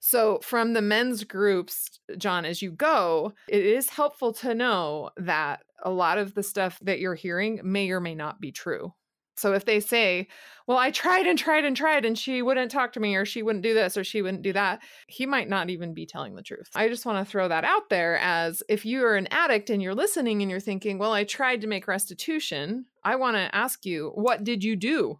so, 0.00 0.38
from 0.42 0.72
the 0.72 0.82
men's 0.82 1.24
groups, 1.24 2.00
John, 2.18 2.44
as 2.44 2.62
you 2.62 2.70
go, 2.70 3.32
it 3.48 3.64
is 3.64 3.90
helpful 3.90 4.32
to 4.34 4.54
know 4.54 5.10
that 5.16 5.62
a 5.82 5.90
lot 5.90 6.18
of 6.18 6.34
the 6.34 6.42
stuff 6.42 6.78
that 6.82 7.00
you're 7.00 7.14
hearing 7.14 7.60
may 7.62 7.90
or 7.90 8.00
may 8.00 8.14
not 8.14 8.40
be 8.40 8.52
true. 8.52 8.92
So, 9.36 9.52
if 9.52 9.64
they 9.64 9.80
say, 9.80 10.28
Well, 10.66 10.78
I 10.78 10.90
tried 10.90 11.26
and 11.26 11.38
tried 11.38 11.64
and 11.64 11.76
tried, 11.76 12.04
and 12.04 12.18
she 12.18 12.42
wouldn't 12.42 12.70
talk 12.70 12.92
to 12.92 13.00
me, 13.00 13.16
or 13.16 13.24
she 13.24 13.42
wouldn't 13.42 13.64
do 13.64 13.74
this, 13.74 13.96
or 13.96 14.04
she 14.04 14.22
wouldn't 14.22 14.42
do 14.42 14.52
that, 14.52 14.80
he 15.08 15.26
might 15.26 15.48
not 15.48 15.70
even 15.70 15.94
be 15.94 16.06
telling 16.06 16.34
the 16.34 16.42
truth. 16.42 16.68
I 16.74 16.88
just 16.88 17.04
want 17.04 17.24
to 17.24 17.30
throw 17.30 17.48
that 17.48 17.64
out 17.64 17.88
there 17.90 18.18
as 18.18 18.62
if 18.68 18.84
you 18.84 19.04
are 19.04 19.16
an 19.16 19.28
addict 19.30 19.70
and 19.70 19.82
you're 19.82 19.94
listening 19.94 20.42
and 20.42 20.50
you're 20.50 20.60
thinking, 20.60 20.98
Well, 20.98 21.12
I 21.12 21.24
tried 21.24 21.62
to 21.62 21.66
make 21.66 21.88
restitution, 21.88 22.86
I 23.02 23.16
want 23.16 23.36
to 23.36 23.54
ask 23.54 23.84
you, 23.84 24.12
What 24.14 24.44
did 24.44 24.62
you 24.62 24.76
do? 24.76 25.18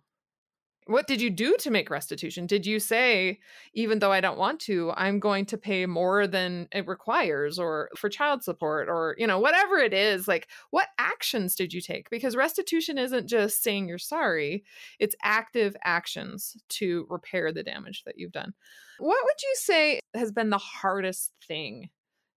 What 0.86 1.06
did 1.06 1.22
you 1.22 1.30
do 1.30 1.56
to 1.60 1.70
make 1.70 1.88
restitution? 1.88 2.46
Did 2.46 2.66
you 2.66 2.78
say, 2.78 3.40
even 3.72 4.00
though 4.00 4.12
I 4.12 4.20
don't 4.20 4.36
want 4.38 4.60
to, 4.60 4.92
I'm 4.94 5.18
going 5.18 5.46
to 5.46 5.56
pay 5.56 5.86
more 5.86 6.26
than 6.26 6.68
it 6.72 6.86
requires 6.86 7.58
or 7.58 7.88
for 7.96 8.10
child 8.10 8.44
support 8.44 8.90
or, 8.90 9.16
you 9.16 9.26
know, 9.26 9.38
whatever 9.38 9.78
it 9.78 9.94
is? 9.94 10.28
Like, 10.28 10.48
what 10.70 10.88
actions 10.98 11.56
did 11.56 11.72
you 11.72 11.80
take? 11.80 12.10
Because 12.10 12.36
restitution 12.36 12.98
isn't 12.98 13.28
just 13.28 13.62
saying 13.62 13.88
you're 13.88 13.96
sorry, 13.96 14.62
it's 14.98 15.16
active 15.22 15.74
actions 15.84 16.54
to 16.68 17.06
repair 17.08 17.50
the 17.50 17.62
damage 17.62 18.02
that 18.04 18.18
you've 18.18 18.32
done. 18.32 18.52
What 18.98 19.24
would 19.24 19.42
you 19.42 19.54
say 19.54 20.00
has 20.14 20.32
been 20.32 20.50
the 20.50 20.58
hardest 20.58 21.32
thing 21.48 21.88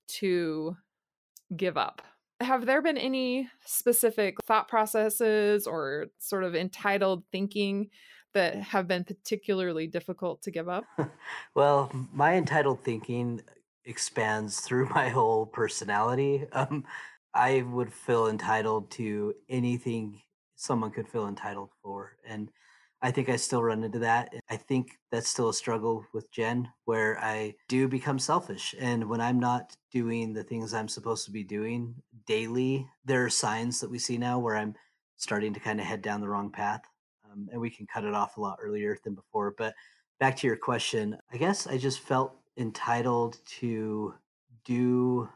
to 0.07 0.77
give 1.53 1.75
up? 1.75 2.01
Have 2.39 2.65
there 2.65 2.81
been 2.81 2.97
any 2.97 3.49
specific 3.65 4.37
thought 4.45 4.67
processes 4.67 5.67
or 5.67 6.05
sort 6.19 6.43
of 6.43 6.55
entitled 6.55 7.23
thinking 7.31 7.89
that 8.37 8.55
have 8.55 8.87
been 8.87 9.03
particularly 9.03 9.87
difficult 9.87 10.41
to 10.43 10.51
give 10.51 10.69
up? 10.69 10.85
well, 11.55 11.91
my 12.13 12.35
entitled 12.35 12.83
thinking 12.83 13.41
expands 13.83 14.59
through 14.59 14.89
my 14.95 15.09
whole 15.09 15.45
personality. 15.45 16.45
Um, 16.53 16.85
I 17.33 17.61
would 17.61 17.91
feel 17.91 18.27
entitled 18.27 18.91
to 18.91 19.33
anything 19.49 20.21
someone 20.55 20.91
could 20.91 21.07
feel 21.07 21.27
entitled 21.27 21.69
for. 21.83 22.17
And 22.25 22.49
I 23.01 23.11
think 23.11 23.29
I 23.29 23.35
still 23.35 23.61
run 23.61 23.83
into 23.83 23.99
that. 23.99 24.33
I 24.49 24.57
think 24.57 24.97
that's 25.11 25.29
still 25.29 25.49
a 25.49 25.53
struggle 25.53 26.05
with 26.13 26.31
Jen 26.31 26.67
where 26.85 27.19
I 27.19 27.55
do 27.67 27.87
become 27.87 28.17
selfish. 28.17 28.73
And 28.79 29.07
when 29.07 29.21
I'm 29.21 29.39
not 29.39 29.75
doing 29.91 30.33
the 30.33 30.43
things 30.43 30.73
I'm 30.73 30.87
supposed 30.87 31.25
to 31.25 31.31
be 31.31 31.43
doing 31.43 31.95
daily, 32.25 32.87
there 33.05 33.23
are 33.25 33.29
signs 33.29 33.79
that 33.81 33.91
we 33.91 33.99
see 33.99 34.17
now 34.17 34.39
where 34.39 34.55
I'm 34.55 34.75
starting 35.15 35.53
to 35.53 35.59
kind 35.59 35.79
of 35.79 35.85
head 35.85 36.01
down 36.01 36.21
the 36.21 36.29
wrong 36.29 36.51
path 36.51 36.81
um, 37.37 37.49
and 37.51 37.61
we 37.61 37.69
can 37.69 37.87
cut 37.87 38.03
it 38.03 38.13
off 38.13 38.37
a 38.37 38.41
lot 38.41 38.59
earlier 38.61 38.97
than 39.03 39.15
before. 39.15 39.53
But 39.57 39.73
back 40.19 40.35
to 40.37 40.47
your 40.47 40.57
question, 40.57 41.17
I 41.31 41.37
guess 41.37 41.67
I 41.67 41.77
just 41.77 41.99
felt 41.99 42.35
entitled 42.57 43.37
to 43.59 44.13
do 44.65 45.29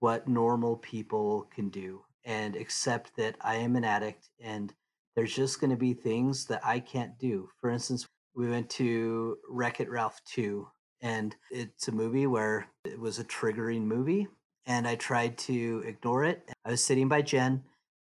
what 0.00 0.28
normal 0.28 0.76
people 0.76 1.48
can 1.54 1.68
do 1.68 2.02
and 2.24 2.56
accept 2.56 3.16
that 3.16 3.36
I 3.40 3.56
am 3.56 3.76
an 3.76 3.84
addict 3.84 4.28
and 4.40 4.74
there's 5.14 5.34
just 5.34 5.60
going 5.60 5.70
to 5.70 5.76
be 5.76 5.94
things 5.94 6.44
that 6.46 6.60
I 6.62 6.78
can't 6.78 7.18
do. 7.18 7.48
For 7.60 7.70
instance, 7.70 8.06
we 8.34 8.50
went 8.50 8.68
to 8.70 9.38
Wreck 9.48 9.80
It 9.80 9.88
Ralph 9.88 10.20
2, 10.26 10.68
and 11.00 11.34
it's 11.50 11.88
a 11.88 11.92
movie 11.92 12.26
where 12.26 12.68
it 12.84 13.00
was 13.00 13.18
a 13.18 13.24
triggering 13.24 13.82
movie, 13.82 14.28
and 14.66 14.86
I 14.86 14.96
tried 14.96 15.38
to 15.38 15.82
ignore 15.86 16.24
it. 16.24 16.46
I 16.66 16.70
was 16.70 16.84
sitting 16.84 17.08
by 17.08 17.22
Jen 17.22 17.64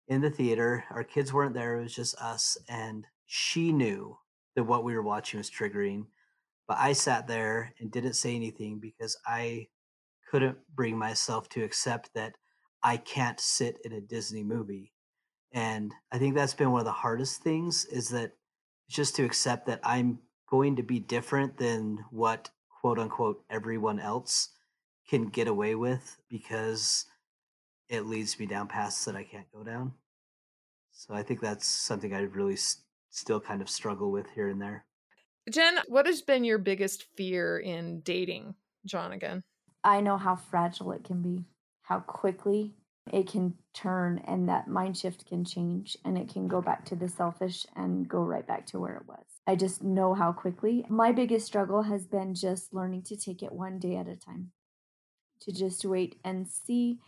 in 0.10 0.22
the 0.22 0.30
theater. 0.30 0.84
Our 0.92 1.04
kids 1.04 1.32
weren't 1.32 1.54
there, 1.54 1.78
it 1.78 1.84
was 1.84 1.96
just 1.96 2.16
us. 2.20 2.58
And 2.68 3.06
she 3.28 3.72
knew 3.72 4.18
that 4.56 4.64
what 4.64 4.84
we 4.84 4.96
were 4.96 5.04
watching 5.04 5.38
was 5.38 5.50
triggering. 5.50 6.08
But 6.68 6.78
I 6.80 6.94
sat 6.94 7.28
there 7.28 7.74
and 7.80 7.92
didn't 7.92 8.14
say 8.14 8.36
anything 8.36 8.80
because 8.80 9.18
I 9.26 9.68
couldn't 10.30 10.58
bring 10.76 10.98
myself 10.98 11.48
to 11.50 11.64
accept 11.64 12.14
that 12.16 12.36
I 12.84 12.98
can't 12.98 13.40
sit 13.40 13.78
in 13.84 13.94
a 13.94 14.02
Disney 14.02 14.44
movie. 14.44 14.92
And 15.52 15.94
I 16.12 16.20
think 16.20 16.36
that's 16.36 16.54
been 16.54 16.72
one 16.72 16.82
of 16.82 16.86
the 16.86 16.92
hardest 16.92 17.42
things 17.42 17.86
is 17.86 18.10
that 18.10 18.34
just 18.90 19.16
to 19.16 19.24
accept 19.24 19.68
that 19.68 19.80
I'm 19.84 20.20
going 20.50 20.76
to 20.76 20.84
be 20.84 21.00
different 21.00 21.58
than 21.58 22.04
what 22.12 22.50
quote 22.82 23.00
unquote 23.00 23.44
everyone 23.50 24.00
else 24.00 24.50
can 25.08 25.28
get 25.28 25.48
away 25.48 25.76
with 25.76 26.18
because 26.30 27.06
it 27.90 28.06
leads 28.06 28.40
me 28.40 28.46
down 28.46 28.68
paths 28.68 29.04
that 29.06 29.16
I 29.16 29.24
can't 29.24 29.52
go 29.52 29.64
down. 29.64 29.94
So 30.92 31.14
I 31.14 31.24
think 31.24 31.42
that's 31.42 31.68
something 31.68 32.14
I 32.14 32.22
really 32.22 32.54
s- 32.54 32.84
still 33.10 33.40
kind 33.40 33.62
of 33.62 33.70
struggle 33.70 34.12
with 34.12 34.28
here 34.36 34.50
and 34.50 34.62
there. 34.62 34.86
Jen, 35.50 35.80
what 35.88 36.06
has 36.06 36.22
been 36.22 36.44
your 36.44 36.60
biggest 36.60 37.04
fear 37.16 37.58
in 37.58 38.02
dating 38.02 38.54
John 38.86 39.12
again? 39.12 39.44
I 39.84 40.02
know 40.02 40.18
how 40.18 40.36
fragile 40.36 40.92
it 40.92 41.04
can 41.04 41.22
be, 41.22 41.46
how 41.82 42.00
quickly 42.02 42.76
it 43.12 43.28
can 43.28 43.56
turn 43.74 44.22
and 44.28 44.48
that 44.50 44.68
mind 44.68 44.98
shift 44.98 45.26
can 45.26 45.44
change 45.44 45.98
and 46.06 46.18
it 46.18 46.32
can 46.32 46.48
go 46.48 46.62
back 46.62 46.86
to 46.86 46.96
the 46.96 47.08
selfish 47.08 47.66
and 47.76 48.08
go 48.08 48.20
right 48.20 48.46
back 48.46 48.68
to 48.68 48.80
where 48.80 48.98
it 48.98 49.08
was. 49.08 49.26
I 49.48 49.56
just 49.56 49.82
know 49.82 50.14
how 50.14 50.32
quickly. 50.32 50.86
My 50.90 51.12
biggest 51.12 51.48
struggle 51.48 51.82
has 51.84 52.06
been 52.06 52.36
just 52.36 52.74
learning 52.74 53.04
to 53.04 53.18
take 53.18 53.42
it 53.42 53.52
one 53.52 53.80
day 53.80 53.96
at 53.96 54.08
a 54.08 54.16
time, 54.16 54.52
to 55.42 55.52
just 55.52 55.84
wait 55.86 56.20
and 56.24 56.48
see 56.48 57.00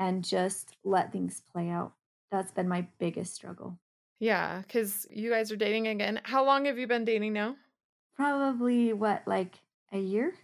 and 0.00 0.24
just 0.24 0.76
let 0.82 1.12
things 1.12 1.42
play 1.52 1.68
out. 1.68 1.92
That's 2.32 2.50
been 2.50 2.68
my 2.68 2.86
biggest 2.98 3.34
struggle. 3.34 3.78
Yeah, 4.18 4.62
because 4.62 5.06
you 5.10 5.30
guys 5.30 5.52
are 5.52 5.56
dating 5.56 5.86
again. 5.86 6.20
How 6.24 6.44
long 6.44 6.64
have 6.64 6.78
you 6.78 6.86
been 6.86 7.04
dating 7.04 7.34
now? 7.34 7.56
Probably 8.16 8.92
what, 8.92 9.22
like 9.26 9.60
a 9.92 9.98
year? 9.98 10.34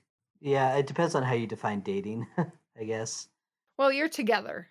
Yeah, 0.40 0.77
it 0.77 0.87
depends 0.87 1.14
on 1.14 1.23
how 1.23 1.35
you 1.35 1.47
define 1.47 1.81
dating, 1.81 2.27
I 2.38 2.85
guess. 2.85 3.29
Well, 3.79 3.90
you're 3.90 4.09
together. 4.09 4.69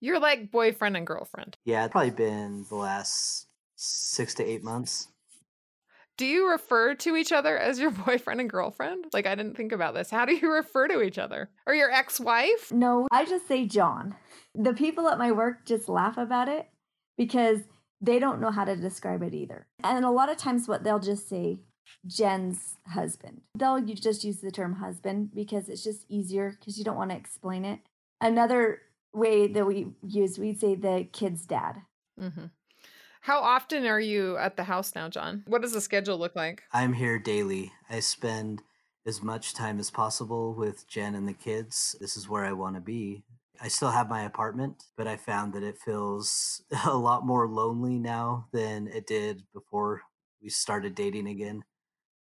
You're 0.00 0.20
like 0.20 0.50
boyfriend 0.50 0.96
and 0.96 1.06
girlfriend. 1.06 1.56
Yeah, 1.64 1.84
it's 1.84 1.92
probably 1.92 2.10
been 2.10 2.66
the 2.68 2.76
last 2.76 3.46
six 3.76 4.34
to 4.34 4.44
eight 4.44 4.62
months. 4.62 5.08
Do 6.16 6.24
you 6.24 6.48
refer 6.48 6.94
to 6.94 7.16
each 7.16 7.32
other 7.32 7.58
as 7.58 7.78
your 7.78 7.90
boyfriend 8.06 8.40
and 8.40 8.50
girlfriend? 8.50 9.06
Like, 9.12 9.26
I 9.26 9.34
didn't 9.34 9.56
think 9.56 9.72
about 9.72 9.94
this. 9.94 10.10
How 10.10 10.24
do 10.24 10.34
you 10.34 10.50
refer 10.52 10.88
to 10.88 11.02
each 11.02 11.18
other? 11.18 11.50
Or 11.66 11.74
your 11.74 11.90
ex 11.90 12.18
wife? 12.18 12.72
No, 12.72 13.06
I 13.10 13.24
just 13.24 13.46
say 13.46 13.66
John. 13.66 14.16
The 14.54 14.72
people 14.72 15.08
at 15.08 15.18
my 15.18 15.32
work 15.32 15.66
just 15.66 15.88
laugh 15.88 16.16
about 16.16 16.48
it 16.48 16.68
because 17.18 17.60
they 18.00 18.18
don't 18.18 18.40
know 18.40 18.50
how 18.50 18.64
to 18.64 18.76
describe 18.76 19.22
it 19.22 19.34
either. 19.34 19.66
And 19.82 20.04
a 20.04 20.10
lot 20.10 20.30
of 20.30 20.36
times, 20.36 20.68
what 20.68 20.84
they'll 20.84 20.98
just 20.98 21.28
say, 21.28 21.60
Jen's 22.06 22.76
husband. 22.86 23.42
They'll 23.58 23.80
just 23.80 24.24
use 24.24 24.40
the 24.40 24.50
term 24.50 24.76
husband 24.76 25.30
because 25.34 25.68
it's 25.68 25.84
just 25.84 26.04
easier 26.08 26.56
because 26.58 26.78
you 26.78 26.84
don't 26.84 26.96
want 26.96 27.10
to 27.10 27.16
explain 27.16 27.64
it. 27.64 27.80
Another 28.20 28.80
way 29.12 29.46
that 29.46 29.66
we 29.66 29.94
use, 30.06 30.38
we'd 30.38 30.60
say 30.60 30.74
the 30.74 31.06
kid's 31.12 31.46
dad. 31.46 31.82
Mm-hmm. 32.20 32.46
How 33.26 33.40
often 33.40 33.86
are 33.86 33.98
you 33.98 34.36
at 34.36 34.56
the 34.56 34.62
house 34.62 34.94
now, 34.94 35.08
John? 35.08 35.42
What 35.48 35.60
does 35.60 35.72
the 35.72 35.80
schedule 35.80 36.16
look 36.16 36.36
like? 36.36 36.62
I'm 36.72 36.92
here 36.92 37.18
daily. 37.18 37.72
I 37.90 37.98
spend 37.98 38.62
as 39.04 39.20
much 39.20 39.52
time 39.52 39.80
as 39.80 39.90
possible 39.90 40.54
with 40.54 40.86
Jen 40.86 41.16
and 41.16 41.26
the 41.26 41.32
kids. 41.32 41.96
This 42.00 42.16
is 42.16 42.28
where 42.28 42.44
I 42.44 42.52
want 42.52 42.76
to 42.76 42.80
be. 42.80 43.24
I 43.60 43.66
still 43.66 43.90
have 43.90 44.08
my 44.08 44.22
apartment, 44.22 44.84
but 44.96 45.08
I 45.08 45.16
found 45.16 45.54
that 45.54 45.64
it 45.64 45.76
feels 45.76 46.62
a 46.86 46.96
lot 46.96 47.26
more 47.26 47.48
lonely 47.48 47.98
now 47.98 48.46
than 48.52 48.86
it 48.86 49.08
did 49.08 49.42
before 49.52 50.02
we 50.40 50.48
started 50.48 50.94
dating 50.94 51.26
again. 51.26 51.64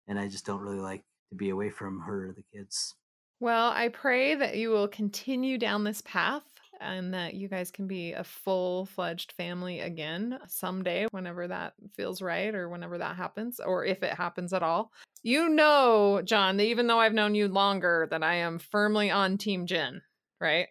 And 0.07 0.17
I 0.17 0.27
just 0.27 0.47
don't 0.47 0.61
really 0.61 0.81
like 0.81 1.03
to 1.29 1.35
be 1.35 1.51
away 1.51 1.69
from 1.69 1.99
her 1.99 2.29
or 2.29 2.33
the 2.33 2.45
kids. 2.51 2.95
Well, 3.39 3.69
I 3.69 3.89
pray 3.89 4.33
that 4.33 4.57
you 4.57 4.71
will 4.71 4.87
continue 4.87 5.59
down 5.59 5.83
this 5.83 6.01
path 6.01 6.54
and 6.79 7.13
that 7.13 7.33
you 7.33 7.47
guys 7.47 7.71
can 7.71 7.87
be 7.87 8.13
a 8.13 8.23
full 8.23 8.85
fledged 8.85 9.31
family 9.31 9.79
again 9.79 10.39
someday, 10.47 11.07
whenever 11.11 11.47
that 11.47 11.73
feels 11.95 12.21
right 12.21 12.53
or 12.53 12.69
whenever 12.69 12.97
that 12.97 13.15
happens, 13.15 13.59
or 13.59 13.85
if 13.85 14.03
it 14.03 14.13
happens 14.13 14.53
at 14.53 14.63
all. 14.63 14.91
You 15.23 15.49
know, 15.49 16.21
John, 16.23 16.57
that 16.57 16.65
even 16.65 16.87
though 16.87 16.99
I've 16.99 17.13
known 17.13 17.35
you 17.35 17.47
longer, 17.47 18.07
that 18.11 18.23
I 18.23 18.35
am 18.35 18.59
firmly 18.59 19.09
on 19.09 19.37
Team 19.37 19.65
Jen, 19.65 20.01
right? 20.39 20.67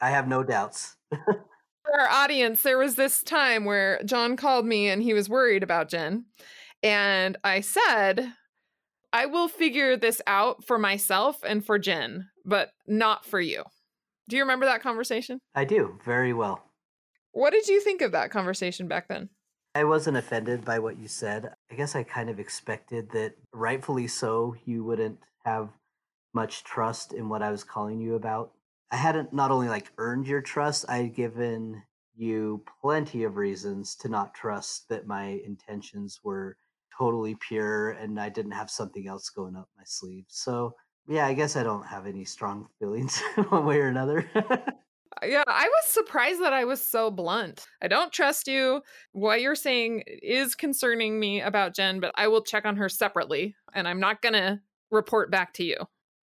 I 0.00 0.10
have 0.10 0.28
no 0.28 0.42
doubts. 0.42 0.96
For 1.10 2.00
our 2.00 2.08
audience, 2.08 2.62
there 2.62 2.78
was 2.78 2.96
this 2.96 3.22
time 3.22 3.64
where 3.64 4.02
John 4.04 4.36
called 4.36 4.66
me 4.66 4.88
and 4.88 5.02
he 5.02 5.14
was 5.14 5.28
worried 5.28 5.62
about 5.62 5.88
Jen. 5.88 6.26
And 6.82 7.36
I 7.44 7.60
said, 7.60 8.32
I 9.12 9.26
will 9.26 9.48
figure 9.48 9.96
this 9.96 10.20
out 10.26 10.64
for 10.64 10.78
myself 10.78 11.38
and 11.42 11.64
for 11.64 11.78
Jen, 11.78 12.28
but 12.44 12.70
not 12.86 13.24
for 13.24 13.40
you. 13.40 13.64
Do 14.28 14.36
you 14.36 14.42
remember 14.42 14.66
that 14.66 14.82
conversation? 14.82 15.40
I 15.54 15.64
do, 15.64 15.98
very 16.04 16.32
well. 16.32 16.64
What 17.32 17.52
did 17.52 17.68
you 17.68 17.80
think 17.80 18.02
of 18.02 18.12
that 18.12 18.30
conversation 18.30 18.88
back 18.88 19.08
then? 19.08 19.28
I 19.74 19.84
wasn't 19.84 20.16
offended 20.16 20.64
by 20.64 20.78
what 20.78 20.98
you 20.98 21.06
said. 21.06 21.52
I 21.70 21.74
guess 21.74 21.94
I 21.94 22.02
kind 22.02 22.30
of 22.30 22.40
expected 22.40 23.10
that, 23.10 23.34
rightfully 23.52 24.08
so, 24.08 24.56
you 24.64 24.82
wouldn't 24.82 25.18
have 25.44 25.68
much 26.32 26.64
trust 26.64 27.12
in 27.12 27.28
what 27.28 27.42
I 27.42 27.50
was 27.50 27.62
calling 27.62 28.00
you 28.00 28.14
about. 28.14 28.52
I 28.90 28.96
hadn't 28.96 29.32
not 29.32 29.50
only 29.50 29.68
like 29.68 29.92
earned 29.98 30.26
your 30.26 30.40
trust, 30.40 30.86
I 30.88 30.98
had 30.98 31.14
given 31.14 31.82
you 32.14 32.64
plenty 32.80 33.24
of 33.24 33.36
reasons 33.36 33.94
to 33.96 34.08
not 34.08 34.34
trust 34.34 34.88
that 34.88 35.06
my 35.06 35.40
intentions 35.44 36.20
were 36.24 36.56
totally 36.96 37.36
pure 37.46 37.90
and 37.90 38.18
I 38.18 38.30
didn't 38.30 38.52
have 38.52 38.70
something 38.70 39.06
else 39.06 39.28
going 39.28 39.56
up 39.56 39.68
my 39.76 39.82
sleeve. 39.84 40.24
So 40.28 40.74
yeah, 41.08 41.26
I 41.26 41.34
guess 41.34 41.56
I 41.56 41.62
don't 41.62 41.86
have 41.86 42.06
any 42.06 42.24
strong 42.24 42.68
feelings 42.78 43.20
one 43.48 43.66
way 43.66 43.78
or 43.78 43.88
another. 43.88 44.28
Uh, 45.22 45.26
yeah, 45.26 45.44
I 45.46 45.66
was 45.66 45.86
surprised 45.86 46.42
that 46.42 46.52
I 46.52 46.66
was 46.66 46.82
so 46.82 47.10
blunt. 47.10 47.66
I 47.80 47.88
don't 47.88 48.12
trust 48.12 48.48
you. 48.48 48.82
What 49.12 49.40
you're 49.40 49.54
saying 49.54 50.02
is 50.06 50.54
concerning 50.54 51.18
me 51.18 51.40
about 51.40 51.74
Jen, 51.74 52.00
but 52.00 52.12
I 52.16 52.28
will 52.28 52.42
check 52.42 52.66
on 52.66 52.76
her 52.76 52.90
separately 52.90 53.56
and 53.72 53.88
I'm 53.88 54.00
not 54.00 54.20
going 54.20 54.34
to 54.34 54.60
report 54.90 55.30
back 55.30 55.54
to 55.54 55.64
you. 55.64 55.76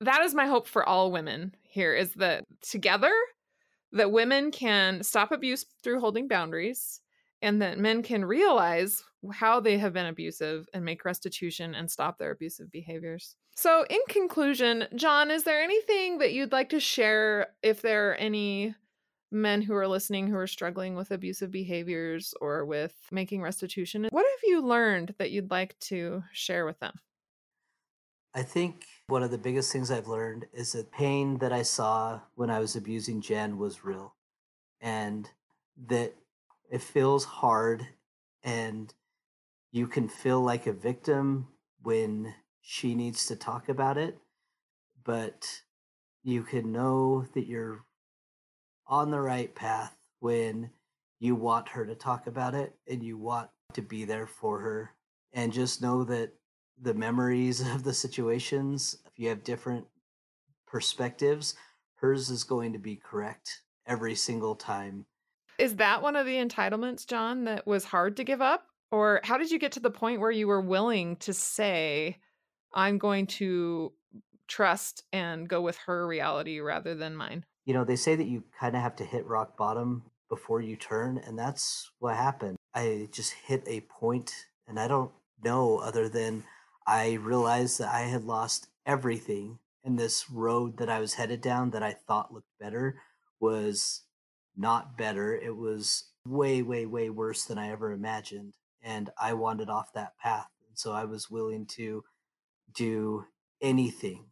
That 0.02 0.22
is 0.22 0.34
my 0.34 0.48
hope 0.48 0.68
for 0.68 0.88
all 0.88 1.12
women 1.12 1.54
here 1.62 1.94
is 1.94 2.14
that 2.16 2.46
together 2.62 3.14
that 3.92 4.12
women 4.12 4.50
can 4.50 5.04
stop 5.04 5.32
abuse 5.32 5.66
through 5.84 6.00
holding 6.00 6.28
boundaries 6.28 7.02
and 7.42 7.62
that 7.62 7.78
men 7.78 8.04
can 8.04 8.26
realize 8.26 9.04
how 9.32 9.60
they 9.60 9.78
have 9.78 9.94
been 9.94 10.06
abusive 10.06 10.68
and 10.74 10.86
make 10.86 11.06
restitution 11.06 11.76
and 11.76 11.90
stop 11.90 12.18
their 12.18 12.32
abusive 12.32 12.72
behaviors. 12.72 13.36
So, 13.56 13.86
in 13.90 14.00
conclusion, 14.08 14.86
John, 14.96 15.32
is 15.32 15.44
there 15.44 15.62
anything 15.62 16.20
that 16.20 16.34
you'd 16.34 16.54
like 16.54 16.70
to 16.70 16.80
share 16.80 17.48
if 17.62 17.82
there 17.82 18.12
are 18.12 18.16
any 18.16 18.76
men 19.32 19.62
who 19.62 19.76
are 19.76 19.88
listening 19.88 20.28
who 20.28 20.38
are 20.38 20.48
struggling 20.48 20.96
with 20.96 21.12
abusive 21.12 21.52
behaviors 21.52 22.34
or 22.40 22.66
with 22.66 22.96
making 23.12 23.42
restitution? 23.42 24.08
What 24.12 24.26
have 24.26 24.50
you 24.50 24.62
learned 24.62 25.16
that 25.18 25.32
you'd 25.32 25.52
like 25.52 25.78
to 25.82 26.24
share 26.32 26.66
with 26.66 26.80
them? 26.80 26.94
I 28.34 28.44
think 28.44 28.86
one 29.08 29.24
of 29.24 29.32
the 29.32 29.38
biggest 29.38 29.74
things 29.74 29.90
I've 29.92 30.08
learned 30.08 30.46
is 30.54 30.74
that 30.74 30.92
pain 30.92 31.40
that 31.40 31.52
I 31.52 31.64
saw 31.64 32.22
when 32.36 32.50
I 32.50 32.60
was 32.60 32.76
abusing 32.76 33.22
Jen 33.22 33.58
was 33.58 33.84
real 33.84 34.16
and 34.80 35.30
that 35.88 36.14
it 36.70 36.82
feels 36.82 37.26
hard 37.26 37.88
and 38.44 38.94
you 39.72 39.88
can 39.88 40.08
feel 40.08 40.42
like 40.42 40.68
a 40.68 40.74
victim 40.74 41.48
when 41.82 42.34
she 42.62 42.96
needs 42.96 43.26
to 43.28 43.36
talk 43.36 43.70
about 43.70 43.98
it, 43.98 44.18
but 45.04 45.62
you 46.24 46.44
can 46.44 46.72
know 46.72 47.26
that 47.34 47.48
you're 47.48 47.86
on 48.88 49.12
the 49.12 49.20
right 49.20 49.54
path 49.56 49.96
when 50.20 50.72
you 51.20 51.36
want 51.36 51.70
her 51.70 51.86
to 51.86 51.96
talk 51.96 52.28
about 52.28 52.56
it 52.56 52.76
and 52.88 53.04
you 53.04 53.18
want 53.18 53.50
to 53.74 53.82
be 53.82 54.06
there 54.06 54.28
for 54.28 54.60
her. 54.60 54.92
And 55.34 55.54
just 55.54 55.82
know 55.82 56.04
that 56.06 56.34
the 56.82 56.94
memories 56.94 57.62
of 57.74 57.84
the 57.84 57.94
situations, 57.94 58.98
if 59.06 59.12
you 59.18 59.30
have 59.30 59.44
different 59.44 59.86
perspectives, 60.68 61.56
hers 61.96 62.30
is 62.30 62.44
going 62.44 62.74
to 62.74 62.80
be 62.80 62.96
correct 62.96 63.62
every 63.86 64.16
single 64.16 64.56
time. 64.56 65.06
Is 65.60 65.76
that 65.76 66.02
one 66.02 66.16
of 66.16 66.26
the 66.26 66.36
entitlements, 66.36 67.06
John, 67.06 67.44
that 67.44 67.68
was 67.68 67.84
hard 67.84 68.16
to 68.18 68.24
give 68.24 68.42
up? 68.42 68.66
Or 68.92 69.20
how 69.24 69.38
did 69.38 69.52
you 69.52 69.60
get 69.60 69.74
to 69.74 69.82
the 69.82 69.92
point 69.92 70.22
where 70.22 70.32
you 70.32 70.48
were 70.48 70.62
willing 70.62 71.18
to 71.18 71.34
say, 71.34 72.18
I'm 72.74 72.98
going 72.98 73.28
to 73.28 73.92
trust 74.48 75.04
and 75.12 75.48
go 75.48 75.62
with 75.62 75.78
her 75.86 76.08
reality 76.08 76.60
rather 76.62 76.96
than 76.96 77.16
mine? 77.16 77.46
You 77.66 77.74
know, 77.74 77.84
they 77.84 77.98
say 77.98 78.16
that 78.16 78.28
you 78.28 78.46
kind 78.58 78.76
of 78.76 78.82
have 78.82 78.96
to 78.96 79.04
hit 79.04 79.28
rock 79.28 79.58
bottom 79.58 80.04
before 80.30 80.62
you 80.62 80.78
turn, 80.78 81.18
and 81.18 81.38
that's 81.38 81.92
what 82.00 82.16
happened. 82.16 82.58
I 82.74 83.10
just 83.12 83.34
hit 83.34 83.64
a 83.68 83.82
point, 83.82 84.34
and 84.68 84.80
I 84.80 84.88
don't 84.88 85.12
know 85.44 85.80
other 85.80 86.08
than 86.08 86.46
I 86.88 87.14
realized 87.14 87.80
that 87.80 87.94
I 87.94 88.02
had 88.02 88.24
lost 88.24 88.68
everything, 88.86 89.60
and 89.84 90.00
this 90.00 90.30
road 90.32 90.78
that 90.78 90.90
I 90.90 91.00
was 91.00 91.16
headed 91.16 91.42
down 91.42 91.72
that 91.72 91.84
I 91.84 91.92
thought 91.92 92.34
looked 92.34 92.58
better 92.60 93.02
was 93.40 94.04
not 94.60 94.98
better. 94.98 95.36
It 95.36 95.56
was 95.56 96.10
way, 96.26 96.62
way, 96.62 96.86
way 96.86 97.10
worse 97.10 97.46
than 97.46 97.58
I 97.58 97.72
ever 97.72 97.92
imagined 97.92 98.56
and 98.82 99.10
I 99.18 99.34
wanted 99.34 99.70
off 99.70 99.94
that 99.94 100.18
path. 100.18 100.50
And 100.68 100.78
so 100.78 100.92
I 100.92 101.06
was 101.06 101.30
willing 101.30 101.66
to 101.78 102.04
do 102.74 103.26
anything 103.62 104.26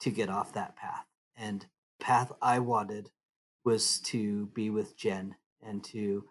to 0.00 0.10
get 0.10 0.28
off 0.28 0.52
that 0.54 0.76
path. 0.76 1.06
And 1.36 1.66
path 2.00 2.32
I 2.40 2.58
wanted 2.58 3.10
was 3.64 3.98
to 4.00 4.46
be 4.54 4.70
with 4.70 4.96
Jen 4.96 5.36
and 5.62 5.84
to 5.84 6.24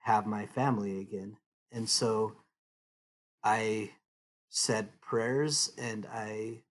have 0.00 0.26
my 0.26 0.46
family 0.46 1.00
again. 1.00 1.36
And 1.70 1.88
so 1.88 2.36
I 3.44 3.90
said 4.48 5.00
prayers 5.00 5.72
and 5.78 6.06
I 6.12 6.62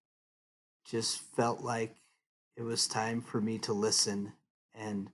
just 0.84 1.20
felt 1.36 1.60
like 1.60 1.96
it 2.56 2.62
was 2.62 2.86
time 2.86 3.20
for 3.22 3.40
me 3.40 3.58
to 3.58 3.72
listen 3.72 4.32
and 4.74 5.10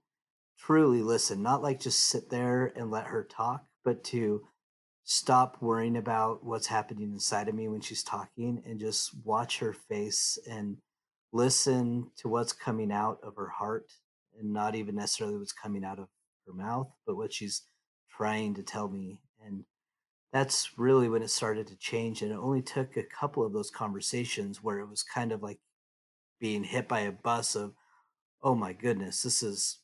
truly 0.59 1.03
listen, 1.03 1.43
not 1.43 1.63
like 1.63 1.81
just 1.81 2.01
sit 2.01 2.31
there 2.31 2.73
and 2.77 2.91
let 2.91 3.07
her 3.07 3.25
talk, 3.25 3.65
but 3.85 4.05
to 4.05 4.43
stop 5.05 5.57
worrying 5.63 5.97
about 5.97 6.45
what's 6.45 6.67
happening 6.67 7.13
inside 7.13 7.49
of 7.49 7.55
me 7.55 7.69
when 7.69 7.81
she's 7.81 8.03
talking 8.03 8.63
and 8.67 8.79
just 8.79 9.11
watch 9.25 9.59
her 9.59 9.73
face 9.73 10.39
and 10.51 10.77
listen 11.33 12.11
to 12.17 12.29
what's 12.29 12.53
coming 12.53 12.93
out 12.93 13.19
of 13.23 13.35
her 13.37 13.49
heart 13.49 13.91
and 14.39 14.53
not 14.53 14.75
even 14.75 14.95
necessarily 14.95 15.39
what's 15.39 15.53
coming 15.53 15.85
out 15.85 15.99
of 15.99 16.09
her 16.47 16.53
mouth, 16.53 16.89
but 17.07 17.17
what 17.17 17.33
she's 17.33 17.63
trying 18.11 18.55
to 18.55 18.63
tell 18.63 18.89
me. 18.89 19.21
And 19.45 19.65
that's 20.33 20.79
really 20.79 21.09
when 21.09 21.23
it 21.23 21.31
started 21.31 21.67
to 21.69 21.77
change. 21.77 22.21
And 22.21 22.33
it 22.33 22.39
only 22.39 22.63
took 22.63 22.97
a 22.97 23.03
couple 23.03 23.45
of 23.47 23.53
those 23.53 23.71
conversations 23.71 24.63
where 24.63 24.79
it 24.81 24.89
was 24.89 25.03
kind 25.03 25.33
of 25.33 25.43
like 25.43 25.59
being 26.39 26.65
hit 26.65 26.87
by 26.87 27.01
a 27.01 27.13
bus 27.13 27.55
of, 27.55 27.73
oh 28.43 28.55
my 28.55 28.73
goodness, 28.73 29.23
this 29.23 29.43
is 29.43 29.78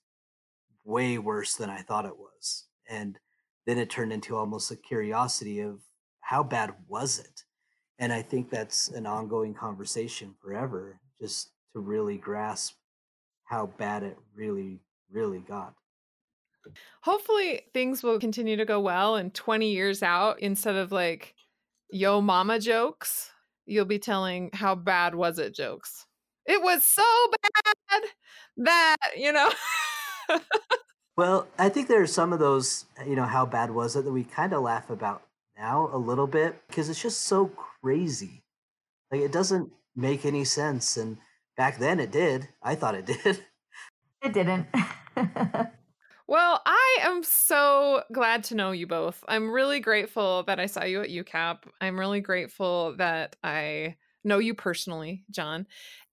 way 0.84 1.18
worse 1.18 1.54
than 1.54 1.70
I 1.70 1.78
thought 1.78 2.06
it 2.06 2.18
was. 2.18 2.66
And 2.88 3.18
then 3.66 3.78
it 3.78 3.90
turned 3.90 4.12
into 4.12 4.36
almost 4.36 4.70
a 4.70 4.76
curiosity 4.76 5.60
of 5.60 5.80
how 6.20 6.42
bad 6.42 6.74
was 6.88 7.18
it? 7.18 7.44
And 7.98 8.12
I 8.12 8.22
think 8.22 8.50
that's 8.50 8.88
an 8.88 9.06
ongoing 9.06 9.54
conversation 9.54 10.34
forever, 10.42 11.00
just 11.20 11.50
to 11.72 11.80
really 11.80 12.18
grasp 12.18 12.74
how 13.44 13.66
bad 13.66 14.02
it 14.02 14.18
really, 14.34 14.80
really 15.10 15.38
got. 15.38 15.74
Hopefully, 17.02 17.62
things 17.74 18.02
will 18.02 18.18
continue 18.18 18.56
to 18.56 18.64
go 18.64 18.80
well. 18.80 19.16
And 19.16 19.32
20 19.34 19.70
years 19.70 20.02
out, 20.02 20.40
instead 20.40 20.76
of 20.76 20.92
like, 20.92 21.34
yo 21.90 22.20
mama 22.20 22.58
jokes, 22.58 23.30
you'll 23.66 23.84
be 23.84 23.98
telling 23.98 24.50
how 24.52 24.74
bad 24.74 25.14
was 25.14 25.38
it 25.38 25.54
jokes. 25.54 26.06
It 26.46 26.62
was 26.62 26.84
so 26.84 27.02
bad 27.42 28.02
that, 28.58 28.96
you 29.16 29.32
know. 29.32 29.50
well, 31.16 31.46
I 31.58 31.68
think 31.68 31.88
there 31.88 32.02
are 32.02 32.06
some 32.06 32.32
of 32.32 32.38
those, 32.38 32.86
uh, 33.00 33.04
you 33.04 33.16
know, 33.16 33.24
how 33.24 33.46
bad 33.46 33.70
was 33.70 33.96
it 33.96 34.04
that 34.04 34.12
we 34.12 34.24
kind 34.24 34.52
of 34.52 34.62
laugh 34.62 34.90
about 34.90 35.22
now 35.56 35.88
a 35.92 35.98
little 35.98 36.26
bit 36.26 36.60
because 36.68 36.88
it's 36.88 37.02
just 37.02 37.22
so 37.22 37.46
crazy. 37.82 38.42
Like 39.10 39.20
it 39.20 39.32
doesn't 39.32 39.70
make 39.94 40.24
any 40.24 40.44
sense. 40.44 40.96
And 40.96 41.18
back 41.56 41.78
then 41.78 42.00
it 42.00 42.10
did. 42.10 42.48
I 42.62 42.74
thought 42.74 42.94
it 42.94 43.06
did. 43.24 43.44
It 44.22 44.32
didn't. 44.32 44.66
Well, 46.26 46.62
I 46.64 46.98
am 47.02 47.22
so 47.22 48.02
glad 48.10 48.44
to 48.44 48.54
know 48.54 48.70
you 48.70 48.86
both. 48.86 49.22
I'm 49.28 49.50
really 49.50 49.80
grateful 49.80 50.42
that 50.44 50.58
I 50.58 50.66
saw 50.66 50.84
you 50.84 51.02
at 51.02 51.10
UCAP. 51.10 51.58
I'm 51.82 52.00
really 52.00 52.22
grateful 52.22 52.96
that 52.96 53.36
I 53.44 53.96
know 54.24 54.38
you 54.38 54.54
personally, 54.54 55.24
John. 55.30 55.66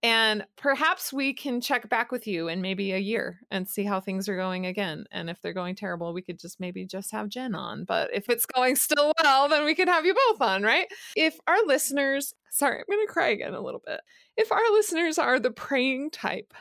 And 0.03 0.45
perhaps 0.57 1.13
we 1.13 1.33
can 1.33 1.61
check 1.61 1.87
back 1.87 2.11
with 2.11 2.25
you 2.25 2.47
in 2.47 2.61
maybe 2.61 2.91
a 2.91 2.97
year 2.97 3.39
and 3.51 3.69
see 3.69 3.83
how 3.83 3.99
things 3.99 4.27
are 4.27 4.35
going 4.35 4.65
again. 4.65 5.05
And 5.11 5.29
if 5.29 5.39
they're 5.41 5.53
going 5.53 5.75
terrible, 5.75 6.11
we 6.11 6.23
could 6.23 6.39
just 6.39 6.59
maybe 6.59 6.85
just 6.85 7.11
have 7.11 7.29
Jen 7.29 7.53
on. 7.53 7.83
But 7.83 8.09
if 8.11 8.27
it's 8.27 8.47
going 8.47 8.75
still 8.77 9.13
well, 9.21 9.47
then 9.47 9.63
we 9.63 9.75
could 9.75 9.87
have 9.87 10.05
you 10.05 10.15
both 10.27 10.41
on, 10.41 10.63
right? 10.63 10.87
If 11.15 11.37
our 11.47 11.63
listeners, 11.67 12.33
sorry, 12.49 12.79
I'm 12.79 12.85
going 12.89 13.05
to 13.05 13.13
cry 13.13 13.29
again 13.29 13.53
a 13.53 13.61
little 13.61 13.81
bit. 13.85 14.01
If 14.37 14.51
our 14.51 14.71
listeners 14.71 15.19
are 15.19 15.39
the 15.39 15.51
praying 15.51 16.09
type, 16.11 16.53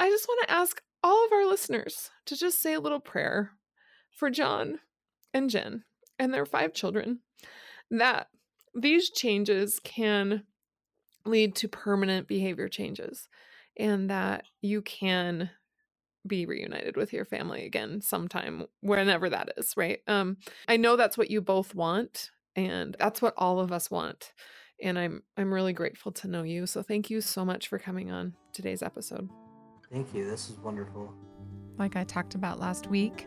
I 0.00 0.10
just 0.10 0.26
want 0.26 0.48
to 0.48 0.54
ask 0.54 0.82
all 1.04 1.24
of 1.24 1.32
our 1.32 1.46
listeners 1.46 2.10
to 2.26 2.36
just 2.36 2.60
say 2.60 2.74
a 2.74 2.80
little 2.80 3.00
prayer 3.00 3.52
for 4.10 4.30
John 4.30 4.80
and 5.32 5.48
Jen 5.48 5.84
and 6.18 6.34
their 6.34 6.44
five 6.44 6.72
children 6.72 7.20
that 7.90 8.26
these 8.74 9.10
changes 9.10 9.80
can 9.82 10.44
lead 11.24 11.54
to 11.54 11.68
permanent 11.68 12.26
behavior 12.26 12.68
changes 12.68 13.28
and 13.76 14.10
that 14.10 14.44
you 14.60 14.82
can 14.82 15.50
be 16.26 16.44
reunited 16.44 16.96
with 16.96 17.12
your 17.12 17.24
family 17.24 17.64
again 17.64 18.00
sometime 18.00 18.66
whenever 18.80 19.30
that 19.30 19.50
is 19.56 19.74
right 19.76 20.00
um 20.06 20.36
i 20.68 20.76
know 20.76 20.96
that's 20.96 21.16
what 21.16 21.30
you 21.30 21.40
both 21.40 21.74
want 21.74 22.30
and 22.56 22.94
that's 22.98 23.22
what 23.22 23.32
all 23.38 23.58
of 23.58 23.72
us 23.72 23.90
want 23.90 24.32
and 24.82 24.98
i'm 24.98 25.22
i'm 25.38 25.52
really 25.52 25.72
grateful 25.72 26.12
to 26.12 26.28
know 26.28 26.42
you 26.42 26.66
so 26.66 26.82
thank 26.82 27.08
you 27.08 27.22
so 27.22 27.42
much 27.42 27.68
for 27.68 27.78
coming 27.78 28.10
on 28.10 28.34
today's 28.52 28.82
episode 28.82 29.30
Thank 29.90 30.14
you. 30.14 30.28
This 30.28 30.48
is 30.50 30.56
wonderful. 30.58 31.12
Like 31.76 31.96
I 31.96 32.04
talked 32.04 32.36
about 32.36 32.60
last 32.60 32.86
week, 32.86 33.26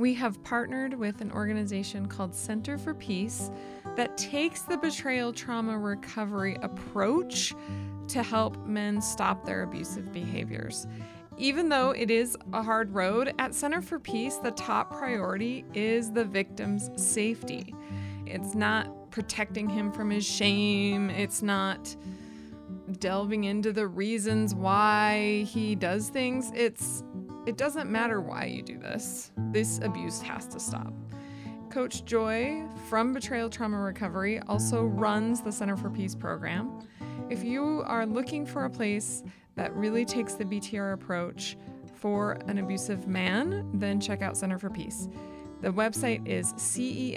we 0.00 0.14
have 0.14 0.42
partnered 0.42 0.94
with 0.94 1.20
an 1.20 1.30
organization 1.30 2.06
called 2.06 2.34
Center 2.34 2.78
for 2.78 2.94
Peace 2.94 3.50
that 3.96 4.16
takes 4.16 4.62
the 4.62 4.78
betrayal 4.78 5.30
trauma 5.30 5.78
recovery 5.78 6.56
approach 6.62 7.54
to 8.08 8.22
help 8.22 8.56
men 8.64 9.02
stop 9.02 9.44
their 9.44 9.62
abusive 9.62 10.10
behaviors. 10.10 10.86
Even 11.36 11.68
though 11.68 11.90
it 11.90 12.10
is 12.10 12.34
a 12.54 12.62
hard 12.62 12.94
road, 12.94 13.34
at 13.38 13.54
Center 13.54 13.82
for 13.82 13.98
Peace, 13.98 14.36
the 14.36 14.52
top 14.52 14.90
priority 14.90 15.66
is 15.74 16.10
the 16.10 16.24
victim's 16.24 16.88
safety. 16.96 17.74
It's 18.24 18.54
not 18.54 19.10
protecting 19.10 19.68
him 19.68 19.92
from 19.92 20.08
his 20.08 20.26
shame, 20.26 21.10
it's 21.10 21.42
not 21.42 21.94
delving 22.98 23.44
into 23.44 23.70
the 23.70 23.86
reasons 23.86 24.54
why 24.54 25.46
he 25.46 25.74
does 25.74 26.08
things. 26.08 26.50
It's 26.54 27.02
it 27.46 27.56
doesn't 27.56 27.90
matter 27.90 28.20
why 28.20 28.44
you 28.44 28.62
do 28.62 28.78
this. 28.78 29.32
This 29.50 29.80
abuse 29.82 30.20
has 30.22 30.46
to 30.48 30.60
stop. 30.60 30.92
Coach 31.70 32.04
Joy 32.04 32.64
from 32.88 33.12
Betrayal 33.12 33.48
Trauma 33.48 33.78
Recovery 33.78 34.40
also 34.48 34.84
runs 34.84 35.40
the 35.40 35.52
Center 35.52 35.76
for 35.76 35.88
Peace 35.88 36.14
program. 36.14 36.80
If 37.28 37.44
you 37.44 37.84
are 37.86 38.04
looking 38.06 38.44
for 38.44 38.64
a 38.64 38.70
place 38.70 39.22
that 39.54 39.74
really 39.76 40.04
takes 40.04 40.34
the 40.34 40.44
BTR 40.44 40.94
approach 40.94 41.56
for 41.94 42.32
an 42.48 42.58
abusive 42.58 43.06
man, 43.06 43.70
then 43.74 44.00
check 44.00 44.20
out 44.20 44.36
Center 44.36 44.58
for 44.58 44.68
Peace. 44.70 45.08
The 45.60 45.70
website 45.70 46.26
is 46.26 46.52
cenfp.org. 46.54 47.14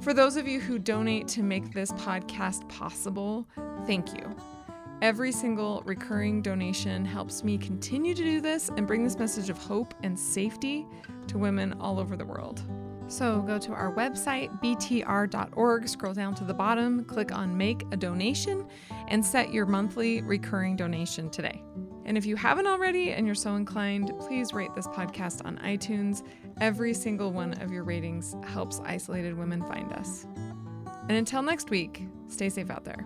For 0.00 0.14
those 0.14 0.36
of 0.36 0.48
you 0.48 0.60
who 0.60 0.78
donate 0.78 1.28
to 1.28 1.42
make 1.42 1.74
this 1.74 1.92
podcast 1.92 2.66
possible, 2.70 3.46
thank 3.86 4.14
you. 4.16 4.34
Every 5.02 5.32
single 5.32 5.82
recurring 5.86 6.42
donation 6.42 7.06
helps 7.06 7.42
me 7.42 7.56
continue 7.56 8.14
to 8.14 8.22
do 8.22 8.40
this 8.42 8.68
and 8.68 8.86
bring 8.86 9.02
this 9.02 9.18
message 9.18 9.48
of 9.48 9.56
hope 9.56 9.94
and 10.02 10.18
safety 10.18 10.86
to 11.28 11.38
women 11.38 11.72
all 11.80 11.98
over 11.98 12.16
the 12.16 12.24
world. 12.24 12.62
So 13.08 13.40
go 13.40 13.58
to 13.58 13.72
our 13.72 13.94
website, 13.94 14.62
btr.org, 14.62 15.88
scroll 15.88 16.12
down 16.12 16.34
to 16.34 16.44
the 16.44 16.52
bottom, 16.52 17.04
click 17.04 17.32
on 17.32 17.56
Make 17.56 17.84
a 17.92 17.96
Donation, 17.96 18.68
and 19.08 19.24
set 19.24 19.54
your 19.54 19.64
monthly 19.64 20.20
recurring 20.20 20.76
donation 20.76 21.30
today. 21.30 21.62
And 22.04 22.18
if 22.18 22.26
you 22.26 22.36
haven't 22.36 22.66
already 22.66 23.12
and 23.12 23.24
you're 23.24 23.34
so 23.34 23.54
inclined, 23.54 24.12
please 24.20 24.52
rate 24.52 24.74
this 24.74 24.86
podcast 24.86 25.44
on 25.46 25.56
iTunes. 25.58 26.24
Every 26.60 26.92
single 26.92 27.32
one 27.32 27.54
of 27.54 27.72
your 27.72 27.84
ratings 27.84 28.36
helps 28.46 28.80
isolated 28.84 29.36
women 29.36 29.62
find 29.62 29.92
us. 29.94 30.26
And 31.08 31.12
until 31.12 31.42
next 31.42 31.70
week, 31.70 32.04
stay 32.28 32.50
safe 32.50 32.70
out 32.70 32.84
there. 32.84 33.04